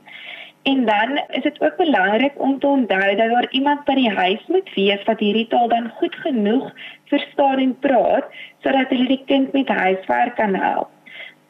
En 0.67 0.83
dan 0.85 1.15
is 1.37 1.43
dit 1.43 1.61
ook 1.61 1.77
belangrik 1.77 2.41
om 2.47 2.59
te 2.59 2.67
onthou 2.67 3.15
dat 3.15 3.29
daar 3.29 3.47
iemand 3.51 3.85
by 3.85 3.95
die 3.95 4.11
huis 4.11 4.43
moet 4.47 4.73
wees 4.75 5.05
wat 5.07 5.23
hierdie 5.23 5.47
taal 5.53 5.69
dan 5.71 5.89
goed 6.01 6.15
genoeg 6.25 6.67
verstaan 7.13 7.63
en 7.63 7.73
praat 7.85 8.37
sodat 8.65 8.91
hulle 8.91 9.07
die 9.13 9.23
kind 9.31 9.53
met 9.53 9.67
huiswerk 9.67 10.35
kan 10.35 10.55
help. 10.55 10.96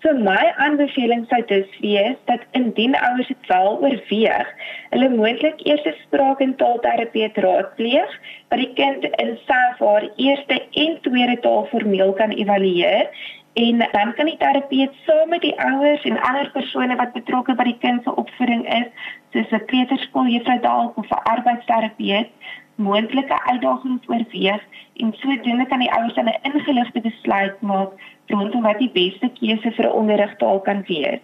So 0.03 0.13
my 0.13 0.53
aanbeveling 0.61 1.25
sou 1.29 1.39
dus 1.49 1.69
wees 1.81 2.17
dat 2.25 2.43
indien 2.51 2.95
ouers 2.95 3.27
dit 3.27 3.47
wel 3.49 3.79
oorweeg, 3.81 4.51
hulle 4.89 5.09
moontlik 5.09 5.63
eers 5.65 5.85
'n 5.85 5.95
spraak- 6.03 6.43
en 6.45 6.55
taalterapeut 6.55 7.37
raadpleeg 7.37 8.11
wat 8.49 8.59
die 8.59 8.73
kind 8.73 9.03
in 9.23 9.31
sy 9.47 9.61
of 9.71 9.79
haar 9.87 10.05
eerste 10.15 10.61
en 10.83 11.01
tweede 11.01 11.39
taal 11.39 11.65
formeel 11.71 12.13
kan 12.13 12.29
evalueer 12.29 13.09
en 13.53 13.77
dan 13.91 14.13
kan 14.13 14.25
die 14.25 14.37
terapeut 14.37 14.93
saam 15.05 15.29
met 15.29 15.41
die 15.41 15.55
ouers 15.59 16.03
en 16.03 16.21
ander 16.21 16.51
persone 16.51 16.95
wat 16.95 17.13
betrokke 17.13 17.55
by 17.57 17.63
die 17.63 17.77
kind 17.81 18.03
se 18.03 18.15
opvoeding 18.15 18.67
is, 18.79 18.87
soos 19.33 19.51
'n 19.51 19.65
kleuterskooljuffrou 19.71 20.59
dalk 20.61 20.97
of 20.97 21.09
'n 21.09 21.23
arbeidsterapeut, 21.33 22.29
moontlike 22.77 23.37
uitdagings 23.45 24.07
oorweeg 24.07 24.63
en 25.03 25.13
sodoende 25.21 25.65
kan 25.67 25.79
die 25.79 25.91
ouers 25.91 26.13
dan 26.13 26.29
'n 26.29 26.39
ingeligte 26.51 27.01
besluit 27.01 27.61
maak 27.61 27.91
rondom 28.25 28.61
wat 28.61 28.79
die 28.79 28.91
beste 28.93 29.29
keuse 29.39 29.71
vir 29.71 29.85
'n 29.85 29.97
onderrigtaal 30.01 30.59
kan 30.59 30.83
wees. 30.87 31.19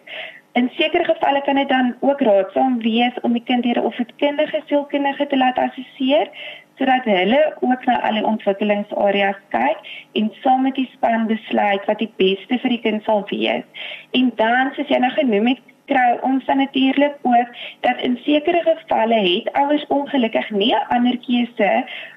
In 0.53 0.69
sekere 0.77 1.03
gevalle 1.03 1.41
kan 1.41 1.55
dit 1.55 1.69
dan 1.69 1.95
ook 1.99 2.21
raadsaam 2.21 2.79
wees 2.79 3.15
om 3.21 3.33
die 3.33 3.43
kind 3.43 3.63
deur 3.63 3.79
'n 3.79 3.85
opvoedkundige 3.89 4.61
sielkundige 4.65 5.27
te 5.27 5.37
laat 5.37 5.57
assesseer 5.57 6.29
sodat 6.77 7.03
hulle 7.03 7.55
ook 7.59 7.85
na 7.85 8.01
alle 8.01 8.25
ontwikkelingsareas 8.25 9.39
kyk 9.49 9.77
en 10.11 10.31
saam 10.41 10.61
met 10.61 10.75
die 10.75 10.89
span 10.93 11.27
besluit 11.27 11.85
wat 11.85 11.97
die 11.97 12.13
beste 12.17 12.59
vir 12.59 12.69
die 12.69 12.81
kind 12.85 13.03
sal 13.03 13.25
wees. 13.29 13.63
En 14.11 14.31
dan 14.35 14.71
soos 14.73 14.87
jy 14.87 14.97
nou 14.97 15.11
genoem 15.11 15.47
het, 15.47 15.72
kry 15.85 16.17
ons 16.21 16.45
dan 16.45 16.57
natuurlik 16.57 17.15
ook 17.21 17.49
dat 17.79 18.01
in 18.01 18.19
sekere 18.23 18.61
gevalle 18.65 19.19
het 19.29 19.51
ouers 19.51 19.85
ongelukkig 19.87 20.49
nie 20.49 20.73
'n 20.75 20.87
ander 20.95 21.17
keuse 21.17 21.71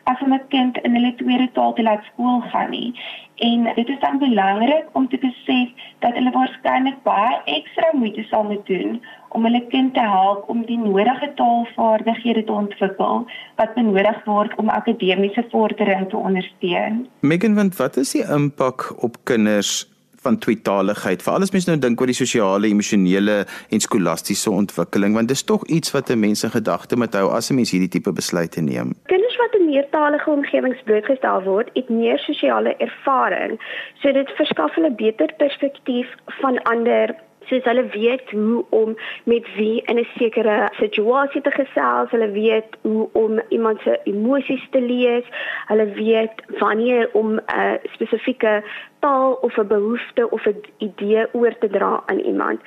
as 0.05 0.21
om 0.21 0.33
'n 0.33 0.49
kind 0.49 0.79
in 0.79 0.95
hulle 0.95 1.15
tweede 1.15 1.49
taal 1.53 1.73
te 1.73 1.83
laat 1.83 2.05
skool 2.05 2.41
gaan 2.41 2.71
nie. 2.71 3.01
En 3.37 3.73
dit 3.75 3.89
is 3.89 4.01
dan 4.01 4.19
belangrik 4.19 4.85
om 4.93 5.09
te 5.09 5.19
besef 5.19 5.69
dat 5.99 6.15
hulle 6.15 6.31
waarskynlik 6.31 7.03
baie 7.03 7.41
ekstra 7.45 7.91
moeite 7.93 8.23
sal 8.23 8.45
moet 8.45 8.67
doen 8.67 9.03
om 9.29 9.45
hulle 9.45 9.67
kind 9.67 9.95
te 9.95 10.01
help 10.01 10.49
om 10.49 10.65
die 10.67 10.79
nodige 10.79 11.33
taalvaardighede 11.35 12.45
te 12.45 12.53
ontwikkel 12.53 13.27
wat 13.57 13.75
benodig 13.75 14.25
word 14.25 14.55
om 14.55 14.69
akademiese 14.69 15.45
vordering 15.51 16.09
te 16.09 16.17
ondersteun. 16.17 17.09
Megan, 17.21 17.73
wat 17.77 17.97
is 17.97 18.11
die 18.11 18.25
impak 18.25 18.95
op 19.03 19.17
kinders 19.23 19.96
van 20.27 20.39
tweetaligheid 20.43 21.23
veral 21.23 21.47
as 21.47 21.55
mens 21.55 21.69
nou 21.71 21.79
dink 21.79 22.01
oor 22.01 22.11
die 22.11 22.19
sosiale, 22.19 22.71
emosionele 22.71 23.45
en 23.71 23.85
skolastiese 23.85 24.51
ontwikkeling 24.51 25.15
want 25.19 25.31
dis 25.33 25.45
tog 25.51 25.67
iets 25.79 25.95
wat 25.95 26.11
'n 26.11 26.21
mens 26.27 26.45
in 26.45 26.55
gedagte 26.59 26.97
moet 26.97 27.15
hou 27.15 27.29
as 27.39 27.51
'n 27.51 27.55
mens 27.55 27.71
hierdie 27.71 27.93
tipe 27.97 28.13
besluite 28.13 28.61
neem. 28.61 28.95
Kinders 29.13 29.37
wat 29.43 29.55
in 29.61 29.67
meertalige 29.71 30.31
omgewings 30.31 30.83
blootgestel 30.85 31.43
word, 31.43 31.71
het 31.75 31.89
meer 31.89 32.19
sosiale 32.19 32.75
ervaring, 32.77 33.61
so 34.03 34.13
dit 34.13 34.31
verskaf 34.41 34.75
hulle 34.75 34.91
beter 34.91 35.33
perspektief 35.37 36.09
van 36.41 36.63
ander 36.63 37.15
soos 37.49 37.65
hulle 37.65 37.87
weet 37.87 38.31
hoe 38.31 38.65
om 38.71 38.97
met 39.25 39.55
wie 39.55 39.83
in 39.85 39.99
'n 39.99 40.09
sekere 40.19 40.69
situasie 40.73 41.41
te 41.41 41.51
gesels, 41.51 42.11
hulle 42.11 42.31
weet 42.31 42.77
hoe 42.83 43.09
om 43.13 43.41
iemand 43.49 43.81
se 43.81 44.01
emosies 44.05 44.67
te 44.71 44.81
lees, 44.81 45.25
hulle 45.67 45.87
weet 45.93 46.35
wanneer 46.59 47.11
om 47.13 47.35
'n 47.35 47.41
uh, 47.57 47.75
spesifieke 47.93 48.63
taal 48.99 49.33
of 49.33 49.57
'n 49.59 49.67
behoefte 49.67 50.31
of 50.31 50.47
'n 50.47 50.63
idee 50.79 51.27
oor 51.33 51.59
te 51.59 51.69
dra 51.69 52.03
aan 52.07 52.19
iemand. 52.19 52.61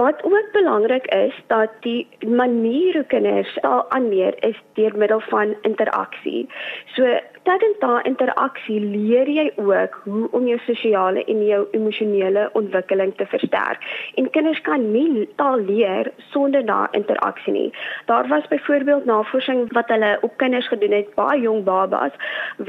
Wat 0.00 0.22
ook 0.24 0.48
belangrik 0.52 1.06
is 1.06 1.34
dat 1.46 1.70
die 1.80 2.08
manier 2.26 2.94
hoe 2.94 3.04
kinders 3.04 3.58
taal 3.60 3.90
aanleer 3.90 4.34
is 4.44 4.56
deur 4.72 4.96
middel 4.96 5.20
van 5.20 5.54
interaksie. 5.62 6.48
So 6.94 7.18
tydens 7.42 7.76
daai 7.82 8.02
interaksie 8.08 8.78
leer 8.80 9.28
jy 9.28 9.44
ook 9.56 9.98
hoe 10.04 10.28
om 10.30 10.46
jou 10.48 10.56
sosiale 10.64 11.24
en 11.24 11.42
jou 11.44 11.66
emosionele 11.76 12.46
ontwikkeling 12.52 13.12
te 13.16 13.26
versterk. 13.26 13.84
En 14.14 14.30
kinders 14.30 14.60
kan 14.70 14.88
nie 14.92 15.28
taal 15.36 15.60
leer 15.68 16.08
sonder 16.30 16.64
daai 16.64 16.88
interaksie 16.96 17.52
nie. 17.52 17.68
Daar 18.06 18.28
was 18.32 18.48
byvoorbeeld 18.48 19.04
navorsing 19.04 19.68
wat 19.76 19.92
hulle 19.92 20.16
op 20.20 20.36
kinders 20.36 20.68
gedoen 20.72 20.96
het, 20.96 21.12
baie 21.14 21.40
jong 21.44 21.64
babas 21.68 22.16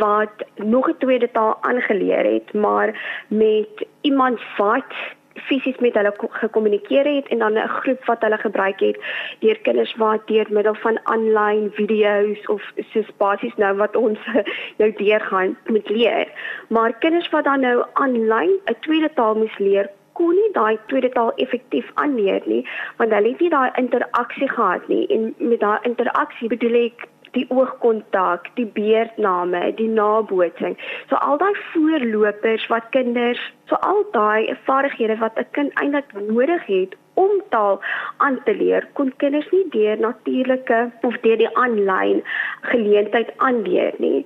wat 0.03 0.45
nog 0.55 0.89
'n 0.89 0.99
tweede 0.99 1.31
taal 1.31 1.57
aangeleer 1.61 2.31
het, 2.33 2.53
maar 2.53 2.91
met 3.27 3.87
iemand 4.01 4.39
wat 4.57 4.99
fisies 5.33 5.77
met 5.79 5.93
hulle 5.93 6.13
gekommunikeer 6.17 7.05
het 7.15 7.27
en 7.27 7.39
dan 7.39 7.53
'n 7.53 7.67
groep 7.67 8.05
wat 8.05 8.21
hulle 8.21 8.37
gebruik 8.37 8.79
het 8.79 8.97
deur 9.39 9.59
kinders 9.59 9.95
wat 9.95 10.27
deur 10.27 10.47
middel 10.49 10.75
van 10.75 10.99
aanlyn 11.03 11.71
video's 11.71 12.47
of 12.47 12.61
soos 12.91 13.09
basies 13.17 13.55
nou 13.55 13.75
wat 13.77 13.95
ons 13.95 14.19
nou 14.79 14.93
deurgaan 14.95 15.57
met 15.65 15.89
leer. 15.89 16.27
Maar 16.67 16.93
kinders 16.93 17.29
wat 17.29 17.43
dan 17.43 17.59
nou 17.59 17.85
aanlyn 17.93 18.59
'n 18.65 18.75
tweede 18.79 19.13
taal 19.13 19.35
moes 19.35 19.57
leer 19.57 19.89
kon 20.13 20.35
nie 20.35 20.51
daai 20.53 20.77
tweede 20.85 21.09
taal 21.09 21.31
effektief 21.35 21.91
aanleer 22.03 22.41
nie 22.45 22.61
want 22.97 23.13
hulle 23.15 23.31
het 23.33 23.39
nie 23.39 23.49
daai 23.49 23.71
interaksie 23.81 24.49
gehad 24.49 24.87
nie 24.87 25.07
en 25.15 25.33
met 25.37 25.59
daai 25.59 25.79
interaksie 25.89 26.49
bedoel 26.53 26.77
ek 26.83 27.07
die 27.35 27.45
oogkontak, 27.49 28.49
die 28.55 28.65
beerdname, 28.65 29.73
die 29.75 29.87
nabootsing. 29.87 30.77
So 31.09 31.15
al 31.15 31.37
daai 31.41 31.53
voorlopers 31.71 32.67
wat 32.71 32.89
kinders, 32.95 33.41
so 33.71 33.79
al 33.87 34.03
daai 34.15 34.55
vaardighede 34.67 35.17
wat 35.23 35.39
'n 35.39 35.47
kind 35.51 35.71
eintlik 35.79 36.11
nodig 36.27 36.65
het 36.65 36.95
om 37.13 37.31
taal 37.49 37.81
aan 38.17 38.39
te 38.43 38.55
leer, 38.55 38.87
kon 38.93 39.13
kinders 39.17 39.51
nie 39.51 39.67
deur 39.69 39.97
natuurlike 39.99 40.91
of 41.01 41.17
deur 41.21 41.37
die 41.37 41.55
aanlyn 41.55 42.23
geleentheid 42.61 43.31
aanleer 43.37 43.93
nie. 43.97 44.25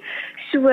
So 0.51 0.69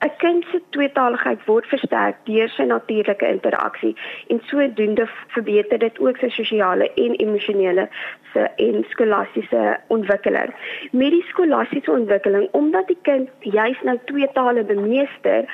'n 0.00 0.12
kind 0.16 0.44
se 0.50 0.60
tweetaligheid 0.70 1.40
word 1.46 1.66
versterk 1.66 2.16
deur 2.24 2.48
sy 2.48 2.64
natuurlike 2.64 3.26
interaksie 3.26 3.96
en 4.28 4.40
sodoende 4.50 5.06
verbeter 5.34 5.78
dit 5.78 6.00
ook 6.00 6.16
sy 6.16 6.28
sosiale 6.28 6.88
en 6.94 7.14
emosionele 7.24 7.88
se 8.32 8.46
en 8.56 8.84
skolastiese 8.88 9.78
ontwikkeling. 9.86 10.54
Met 10.90 11.10
die 11.10 11.24
skolastiese 11.28 11.90
ontwikkeling, 11.90 12.48
omdat 12.52 12.86
die 12.86 12.98
kind 13.02 13.28
juis 13.40 13.80
nou 13.82 13.96
twee 14.04 14.28
tale 14.32 14.64
bemeester, 14.64 15.48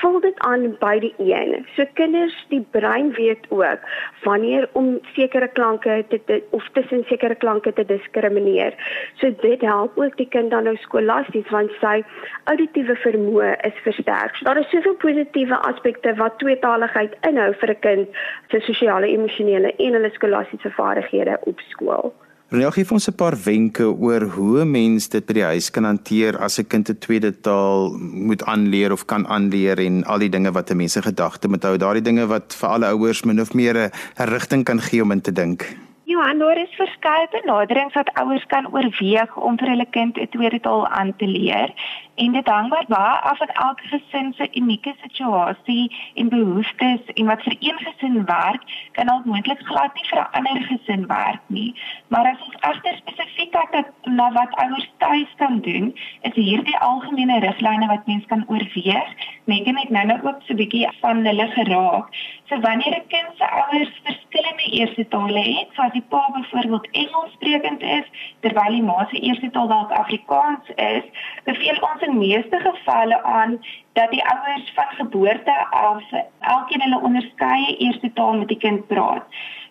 vul 0.00 0.20
dit 0.20 0.38
aan 0.48 0.68
by 0.80 0.98
die 1.04 1.14
een. 1.18 1.66
So 1.76 1.86
kinders, 1.98 2.36
die 2.48 2.64
brein 2.70 3.12
weet 3.16 3.46
ook 3.48 3.86
wanneer 4.24 4.68
om 4.72 4.98
sekere 5.14 5.48
klanke 5.48 6.04
te, 6.08 6.20
te 6.24 6.42
of 6.50 6.68
tussen 6.72 7.04
sekere 7.08 7.34
klanke 7.34 7.72
te 7.72 7.84
diskrimineer. 7.84 8.74
So 9.20 9.30
dit 9.40 9.60
help 9.60 9.98
ook 9.98 10.16
die 10.16 10.28
kind 10.28 10.50
dan 10.50 10.66
nou 10.68 10.76
skolasties 10.82 11.48
want 11.54 11.72
sy 11.80 12.02
auditiewe 12.50 12.96
vermoë 13.04 13.54
is 13.68 13.82
versterk. 13.86 14.36
So 14.36 14.44
daar 14.48 14.60
is 14.60 14.70
soveel 14.74 14.98
positiewe 15.04 15.58
aspekte 15.70 16.14
wat 16.20 16.38
tweetaligheid 16.42 17.16
inhou 17.30 17.50
vir 17.60 17.70
'n 17.70 17.80
kind 17.80 18.08
se 18.50 18.60
sosiale, 18.60 19.06
emosionele 19.06 19.74
en 19.76 19.92
hulle 19.98 20.10
skolastiese 20.18 20.70
vaardighede 20.78 21.38
op 21.50 21.60
skool. 21.70 22.14
Renel 22.46 22.70
gee 22.70 22.86
ons 22.94 23.08
'n 23.10 23.18
paar 23.18 23.34
wenke 23.44 23.82
oor 23.82 24.22
hoe 24.36 24.64
mense 24.64 25.10
dit 25.10 25.26
by 25.26 25.34
die 25.34 25.48
huis 25.52 25.70
kan 25.70 25.84
hanteer 25.84 26.38
as 26.38 26.58
'n 26.58 26.68
kind 26.68 26.88
'n 26.88 26.98
tweede 26.98 27.32
taal 27.40 27.90
moet 27.98 28.44
aanleer 28.44 28.92
of 28.92 29.04
kan 29.04 29.26
aanleer 29.26 29.78
en 29.78 30.04
al 30.04 30.18
die 30.18 30.30
dinge 30.30 30.52
wat 30.52 30.70
'n 30.70 30.76
mens 30.76 30.92
se 30.92 31.02
gedagte 31.02 31.48
moet 31.48 31.62
hou, 31.62 31.76
daardie 31.76 32.02
dinge 32.02 32.26
wat 32.26 32.54
vir 32.54 32.68
alle 32.68 32.86
ouers 32.86 33.24
min 33.24 33.40
of 33.40 33.54
meer 33.54 33.76
'n 33.76 33.90
rigting 34.30 34.64
kan 34.64 34.80
gee 34.80 35.02
om 35.02 35.10
in 35.10 35.20
te 35.20 35.32
dink. 35.32 35.76
Johan, 36.04 36.38
daar 36.38 36.56
is 36.56 36.70
verskeie 36.78 37.26
benaderings 37.30 37.94
wat 37.94 38.10
ouers 38.14 38.46
kan 38.46 38.66
oorweeg 38.72 39.36
om 39.36 39.58
vir 39.58 39.68
hulle 39.68 39.86
kind 39.90 40.16
'n 40.16 40.28
tweede 40.30 40.60
taal 40.60 40.86
aan 40.86 41.16
te 41.16 41.26
leer. 41.26 41.74
En 42.16 42.32
dit 42.32 42.46
hang 42.48 42.68
maar 42.68 42.84
baie 42.88 43.18
af 43.30 43.36
van 43.38 43.48
elke 43.48 43.82
gesin 43.82 44.32
se 44.36 44.48
unieke 44.52 44.94
situasie 45.02 45.96
en 46.14 46.28
behoeftes 46.28 47.00
en 47.14 47.26
wat 47.26 47.42
vir 47.42 47.56
een 47.58 47.78
gesin 47.78 48.24
werk, 48.24 48.62
kan 48.92 49.06
dalk 49.06 49.24
moontlik 49.24 49.60
glad 49.68 49.94
nie 49.94 50.06
vir 50.08 50.20
'n 50.20 50.32
ander 50.38 50.62
gesin 50.62 51.06
werk 51.06 51.42
nie. 51.46 51.74
Maar 52.08 52.30
as 52.30 52.40
ons 52.46 52.56
egter 52.60 52.96
spesifiek 52.96 53.50
kyk 53.50 53.92
na 54.04 54.32
wat 54.32 54.54
ouers 54.54 54.90
tuis 54.96 55.34
kan 55.36 55.60
doen, 55.60 55.94
is 56.20 56.34
hierdie 56.34 56.78
algemene 56.78 57.38
riglyne 57.38 57.86
wat 57.86 58.06
mens 58.06 58.26
kan 58.26 58.44
oorweeg. 58.46 59.08
Megan 59.44 59.76
het 59.76 59.90
nou-nou 59.90 60.18
ook 60.22 60.40
so 60.42 60.52
'n 60.52 60.56
bietjie 60.56 60.88
van 61.00 61.24
hulle 61.24 61.46
geraak. 61.48 62.06
So 62.48 62.60
wanneer 62.60 62.96
'n 62.96 63.06
kind 63.08 63.30
se 63.36 63.50
ouers 63.50 64.00
verskillende 64.04 64.70
eerste 64.70 65.08
tale 65.08 65.40
het, 65.40 65.68
soos 65.72 65.92
die 65.92 66.04
pa 66.08 66.30
byvoorbeeld 66.32 66.88
Engels 66.90 67.32
sprekend 67.32 67.82
is, 67.82 68.06
terwyl 68.40 68.70
die 68.70 68.82
ma 68.82 69.06
se 69.10 69.18
eerste 69.18 69.50
taal 69.50 69.68
dalk 69.68 69.90
Afrikaans 69.90 70.68
is, 70.74 71.04
beveel 71.44 71.78
ons 71.90 72.05
in 72.06 72.18
meeste 72.18 72.58
gevalle 72.60 73.22
aan 73.22 73.58
dat 73.92 74.10
die 74.10 74.24
ouers 74.24 74.72
van 74.74 74.90
geboorte 74.98 75.66
af 75.70 76.02
elkeen 76.40 76.82
hulle 76.82 77.00
onderskeie 77.00 77.76
eerste 77.76 78.12
taal 78.12 78.34
met 78.38 78.48
die 78.48 78.58
kind 78.58 78.86
praat. 78.86 79.24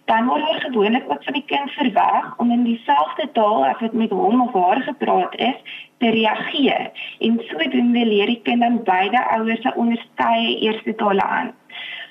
Dan 0.06 0.28
word 0.30 0.44
hulle 0.46 0.60
gewoonlik 0.60 1.04
ook 1.08 1.24
van 1.24 1.34
die 1.34 1.46
kind 1.46 1.72
verwag 1.72 2.34
om 2.38 2.52
in 2.52 2.64
dieselfde 2.64 3.30
taal 3.34 3.66
as 3.66 3.80
wat 3.80 3.94
met 3.94 4.10
hom 4.10 4.42
of 4.42 4.54
haar 4.54 4.82
gepraat 4.82 5.36
is 5.36 5.60
te 5.98 6.10
reageer. 6.10 6.92
En 7.20 7.42
sodoende 7.48 8.06
leer 8.06 8.26
die 8.26 8.42
kind 8.44 8.62
dan 8.62 8.84
beide 8.84 9.28
ouers 9.30 9.62
se 9.62 9.74
onderskeie 9.76 10.60
eerste 10.60 10.96
tale 10.96 11.24
aan. 11.24 11.54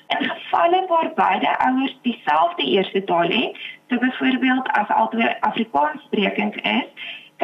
In 0.07 0.29
gevalle 0.29 0.85
waar 0.87 1.11
beide 1.15 1.57
ouers 1.57 1.97
dieselfde 2.01 2.63
eerste 2.63 3.03
taal 3.03 3.29
het, 3.29 3.57
so 3.89 3.97
byvoorbeeld 3.97 4.67
as 4.71 4.87
albei 4.87 5.35
Afrikaans 5.39 6.01
sprekend 6.03 6.55
is, 6.55 6.89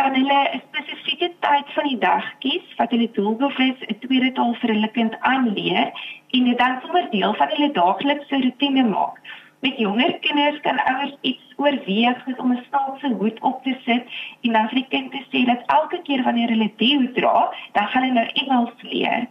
kan 0.01 0.15
hulle 0.17 0.39
'n 0.49 0.61
spesifieke 0.67 1.27
tyd 1.45 1.67
van 1.75 1.87
die 1.87 1.99
dag 2.03 2.25
kies 2.43 2.67
wat 2.77 2.93
hulle 2.93 3.09
doelbewus 3.17 3.81
'n 3.87 3.99
tweede 4.05 4.31
taal 4.37 4.53
vir 4.61 4.73
hulle 4.73 4.89
kind 4.97 5.13
aanleer 5.31 5.91
en 6.37 6.47
dit 6.49 6.57
dan 6.63 6.79
sommer 6.81 7.05
deel 7.11 7.33
van 7.41 7.53
hulle 7.53 7.69
daaglikse 7.75 8.41
rotine 8.45 8.83
maak. 8.95 9.19
Met 9.65 9.77
jonger 9.85 10.13
kinders 10.25 10.59
kan 10.65 10.81
ouers 10.93 11.13
iets 11.31 11.53
oorweeg 11.63 12.23
soos 12.25 12.41
om 12.43 12.51
'n 12.53 12.65
snaakse 12.69 13.13
hoed 13.19 13.39
op 13.51 13.63
te 13.63 13.75
sit 13.85 14.03
en 14.41 14.51
dan 14.57 14.69
vir 14.69 14.79
die 14.81 14.91
kind 14.95 15.11
te 15.11 15.23
sê 15.31 15.45
dat 15.51 15.69
elke 15.77 16.01
keer 16.07 16.23
wanneer 16.23 16.49
hulle 16.55 16.71
die 16.83 16.95
hoed 16.97 17.15
dra, 17.15 17.37
dan 17.73 17.87
gaan 17.87 18.03
hulle 18.03 18.19
nou 18.19 18.27
Engels 18.43 18.75
leer. 18.81 19.27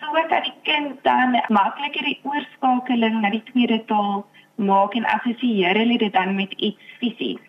So 0.00 0.06
kan 0.28 0.42
die 0.42 0.58
kind 0.62 1.02
dan 1.02 1.40
makliker 1.48 2.04
die 2.04 2.20
oorskakeling 2.22 3.20
na 3.20 3.30
die 3.30 3.46
tweede 3.52 3.84
taal 3.84 4.24
maak 4.54 4.94
en 4.94 5.12
assosieer 5.16 5.76
hulle 5.76 5.98
dit 5.98 6.12
dan 6.12 6.34
met 6.34 6.52
iets 6.52 6.96
fisies 6.98 7.44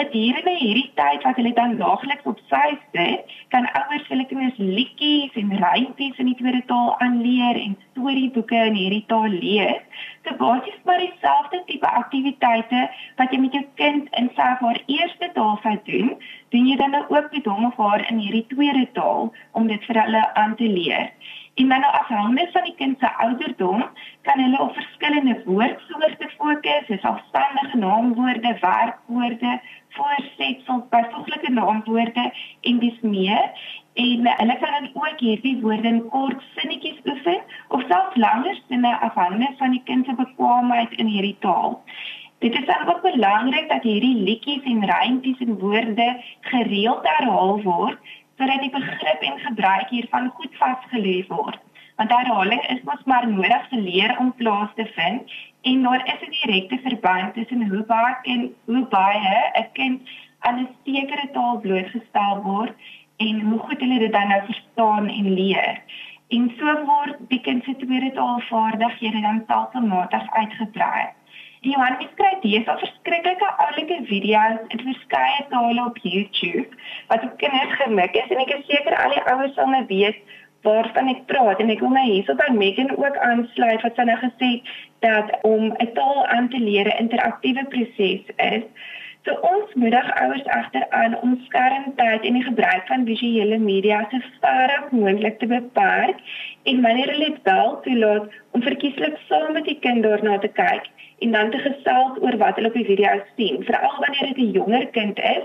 gedurende 0.00 0.54
hierdie 0.58 0.90
tyd 0.98 1.24
wat 1.26 1.38
hulle 1.40 1.52
dan 1.56 1.76
daagliks 1.80 2.28
op 2.32 2.38
sy 2.52 2.66
sit, 2.94 3.32
kan 3.54 3.68
ouers 3.80 4.06
hulle 4.12 4.26
kinders 4.30 4.58
liedjies 4.60 5.36
en 5.40 5.52
rympies 5.62 6.20
in 6.22 6.30
die 6.30 6.36
tweede 6.38 6.62
taal 6.70 6.94
aanleer 7.04 7.58
en 7.60 7.76
storieboeke 7.90 8.62
in 8.70 8.78
hierdie 8.78 9.04
taal 9.12 9.28
lees. 9.34 9.82
So 10.24 10.36
basies 10.40 10.78
maar 10.88 11.02
dieselfde 11.02 11.62
tipe 11.68 11.92
aktiwiteite 12.02 12.86
wat 13.20 13.34
jy 13.34 13.42
met 13.44 13.56
jou 13.58 13.64
kind 13.80 14.08
in 14.20 14.30
sy 14.38 14.48
of 14.56 14.64
haar 14.66 14.80
eerste 14.86 15.30
taal 15.36 15.58
sou 15.64 15.76
doen, 15.90 16.14
doen 16.54 16.70
jy 16.70 16.78
dan 16.80 16.96
nou 16.96 17.04
ook 17.08 17.30
met 17.36 17.52
hom 17.52 17.68
of 17.70 17.84
haar 17.84 18.06
in 18.08 18.22
hierdie 18.24 18.46
tweede 18.54 18.86
taal 18.96 19.30
om 19.52 19.68
dit 19.70 19.90
vir 19.90 20.02
hulle 20.04 20.24
aan 20.42 20.56
te 20.60 20.68
leer. 20.78 21.12
En 21.60 21.68
dan 21.68 21.80
nou 21.80 21.92
afhangende 21.92 22.48
van 22.52 22.62
die 22.64 22.74
kind 22.74 22.98
se 22.98 23.16
ouderdom, 23.16 23.84
kan 24.22 24.40
hulle 24.40 24.60
op 24.60 24.74
verskillende 24.74 25.42
woordsoorte 25.44 26.28
fokus, 26.36 26.86
soos 26.86 27.02
afstandige 27.02 27.76
naamwoorde, 27.76 28.56
werkwoorde, 28.60 29.60
voorsetsels, 29.88 30.86
byvoeglike 30.90 31.50
naamwoorde 31.50 32.32
en 32.60 32.78
dis 32.78 33.00
meer. 33.00 33.44
En 33.94 34.30
hulle 34.36 34.56
kan 34.62 34.72
dan 34.78 34.88
ook 34.92 35.20
hierdie 35.20 35.60
woorde 35.60 35.88
in 35.88 36.08
kort 36.08 36.42
sinnetjies 36.54 37.04
oefen 37.04 37.42
of 37.68 37.84
selfs 37.88 38.16
langer 38.16 38.60
sinne 38.68 39.00
afhangende 39.00 39.52
van 39.58 39.70
die 39.70 39.82
kind 39.84 40.06
se 40.06 40.14
bekwaamheid 40.14 40.92
in 40.92 41.06
hierdie 41.06 41.36
taal. 41.40 41.82
Dit 42.38 42.54
is 42.58 42.66
dan 42.66 42.88
ook 42.88 43.02
belangrik 43.02 43.68
dat 43.68 43.82
hierdie 43.82 44.16
liedjies 44.16 44.62
en 44.62 44.84
rympies 44.90 45.38
en 45.38 45.58
woorde 45.58 46.08
gereeld 46.40 47.08
herhaal 47.08 47.62
word 47.62 47.98
sodat 48.40 48.62
die 48.64 48.72
begrip 48.72 49.24
en 49.28 49.38
gebruik 49.38 49.88
hiervan 49.92 50.30
goed 50.36 50.54
vasgelê 50.56 51.16
word. 51.28 51.58
Want 52.00 52.12
herhaling 52.16 52.62
is 52.72 52.80
mos 52.88 53.02
maar 53.04 53.26
nodig 53.28 53.66
vir 53.72 53.82
leer 53.88 54.14
om 54.22 54.30
plaas 54.38 54.70
te 54.78 54.86
vind 54.94 55.34
en 55.70 55.82
daar 55.82 56.04
is 56.12 56.22
'n 56.26 56.32
direkte 56.38 56.78
verband 56.86 57.34
tussen 57.34 57.68
hoe 57.72 57.82
baie 57.90 58.14
en 58.34 58.40
hoe 58.64 58.86
baie 58.94 59.36
'n 59.62 59.68
kind 59.72 60.08
aan 60.38 60.60
'n 60.60 60.68
sekere 60.84 61.28
taal 61.32 61.60
blootgestel 61.60 62.42
word 62.42 62.74
en 63.16 63.40
hoe 63.40 63.58
goed 63.58 63.80
hulle 63.80 63.98
dit 63.98 64.12
dan 64.12 64.28
nou 64.28 64.42
verstaan 64.44 65.08
en 65.08 65.34
leer. 65.34 65.82
En 66.28 66.52
so 66.58 66.84
word 66.84 67.16
die 67.28 67.40
kind 67.40 67.64
se 67.64 67.76
tweede 67.76 68.12
taalvaardighede 68.12 69.20
dan 69.20 69.44
taalmatig 69.46 70.30
uitgebrei. 70.30 71.08
Die 71.62 71.76
man 71.76 71.98
beskryf 72.00 72.40
hier 72.42 72.62
so 72.64 72.74
verskriklike 72.80 73.48
oulike 73.64 73.96
video's 74.08 74.60
in 74.74 74.80
verskeie 74.84 75.42
tale 75.50 75.82
op 75.84 75.98
YouTube 76.02 76.70
wat 77.10 77.24
op 77.26 77.34
kinders 77.42 77.74
gemik 77.82 78.16
is 78.16 78.30
en 78.32 78.40
ek 78.44 78.54
is 78.54 78.62
seker 78.68 78.96
al 78.96 79.12
die 79.12 79.24
ouers 79.32 79.52
sal 79.58 79.68
nou 79.68 79.82
weet 79.90 80.22
waarvan 80.64 81.10
ek 81.12 81.26
praat 81.28 81.60
en 81.60 81.72
ek 81.74 81.82
wil 81.84 81.92
my 81.92 82.06
hierso 82.06 82.36
by 82.38 82.48
Megan 82.56 82.94
ook 82.96 83.18
aansluit 83.26 83.84
wat 83.84 84.00
sy 84.00 84.08
nou 84.08 84.16
gesê 84.22 84.50
dat 85.04 85.34
om 85.50 85.68
'n 85.68 85.92
taal 85.98 86.24
aan 86.36 86.48
te 86.54 86.62
leer 86.64 86.88
'n 86.88 87.00
interaktiewe 87.04 87.64
proses 87.74 88.24
is. 88.48 88.64
So 89.28 89.34
ons 89.44 89.72
moedig 89.76 90.06
ouers 90.16 90.46
egter 90.56 90.84
aan 90.96 91.14
om 91.20 91.32
skermtyd 91.44 92.22
en 92.24 92.36
die 92.38 92.44
gebruik 92.46 92.86
van 92.88 93.02
visuele 93.04 93.58
media 93.60 93.98
so 94.08 94.20
ver 94.44 94.72
as 94.76 94.94
moontlik 94.96 95.36
te 95.42 95.48
beperk 95.50 96.22
en 96.72 96.80
wanneer 96.86 97.12
hulle 97.12 97.28
dit 97.34 97.50
wel 97.50 97.74
toelaat 97.84 98.38
om 98.56 98.64
verkieslik 98.64 99.18
saam 99.26 99.52
met 99.58 99.68
die 99.68 99.76
kind 99.84 100.08
daarna 100.08 100.38
te 100.40 100.48
kyk 100.60 100.88
en 101.26 101.36
dan 101.36 101.52
te 101.52 101.60
gesels 101.66 102.16
oor 102.24 102.38
wat 102.40 102.56
hulle 102.56 102.72
op 102.72 102.78
die 102.80 102.86
video 102.88 103.12
sien, 103.36 103.60
veral 103.68 104.00
wanneer 104.06 104.32
dit 104.32 104.40
'n 104.46 104.56
jonger 104.56 104.88
kind 104.96 105.20
is, 105.34 105.44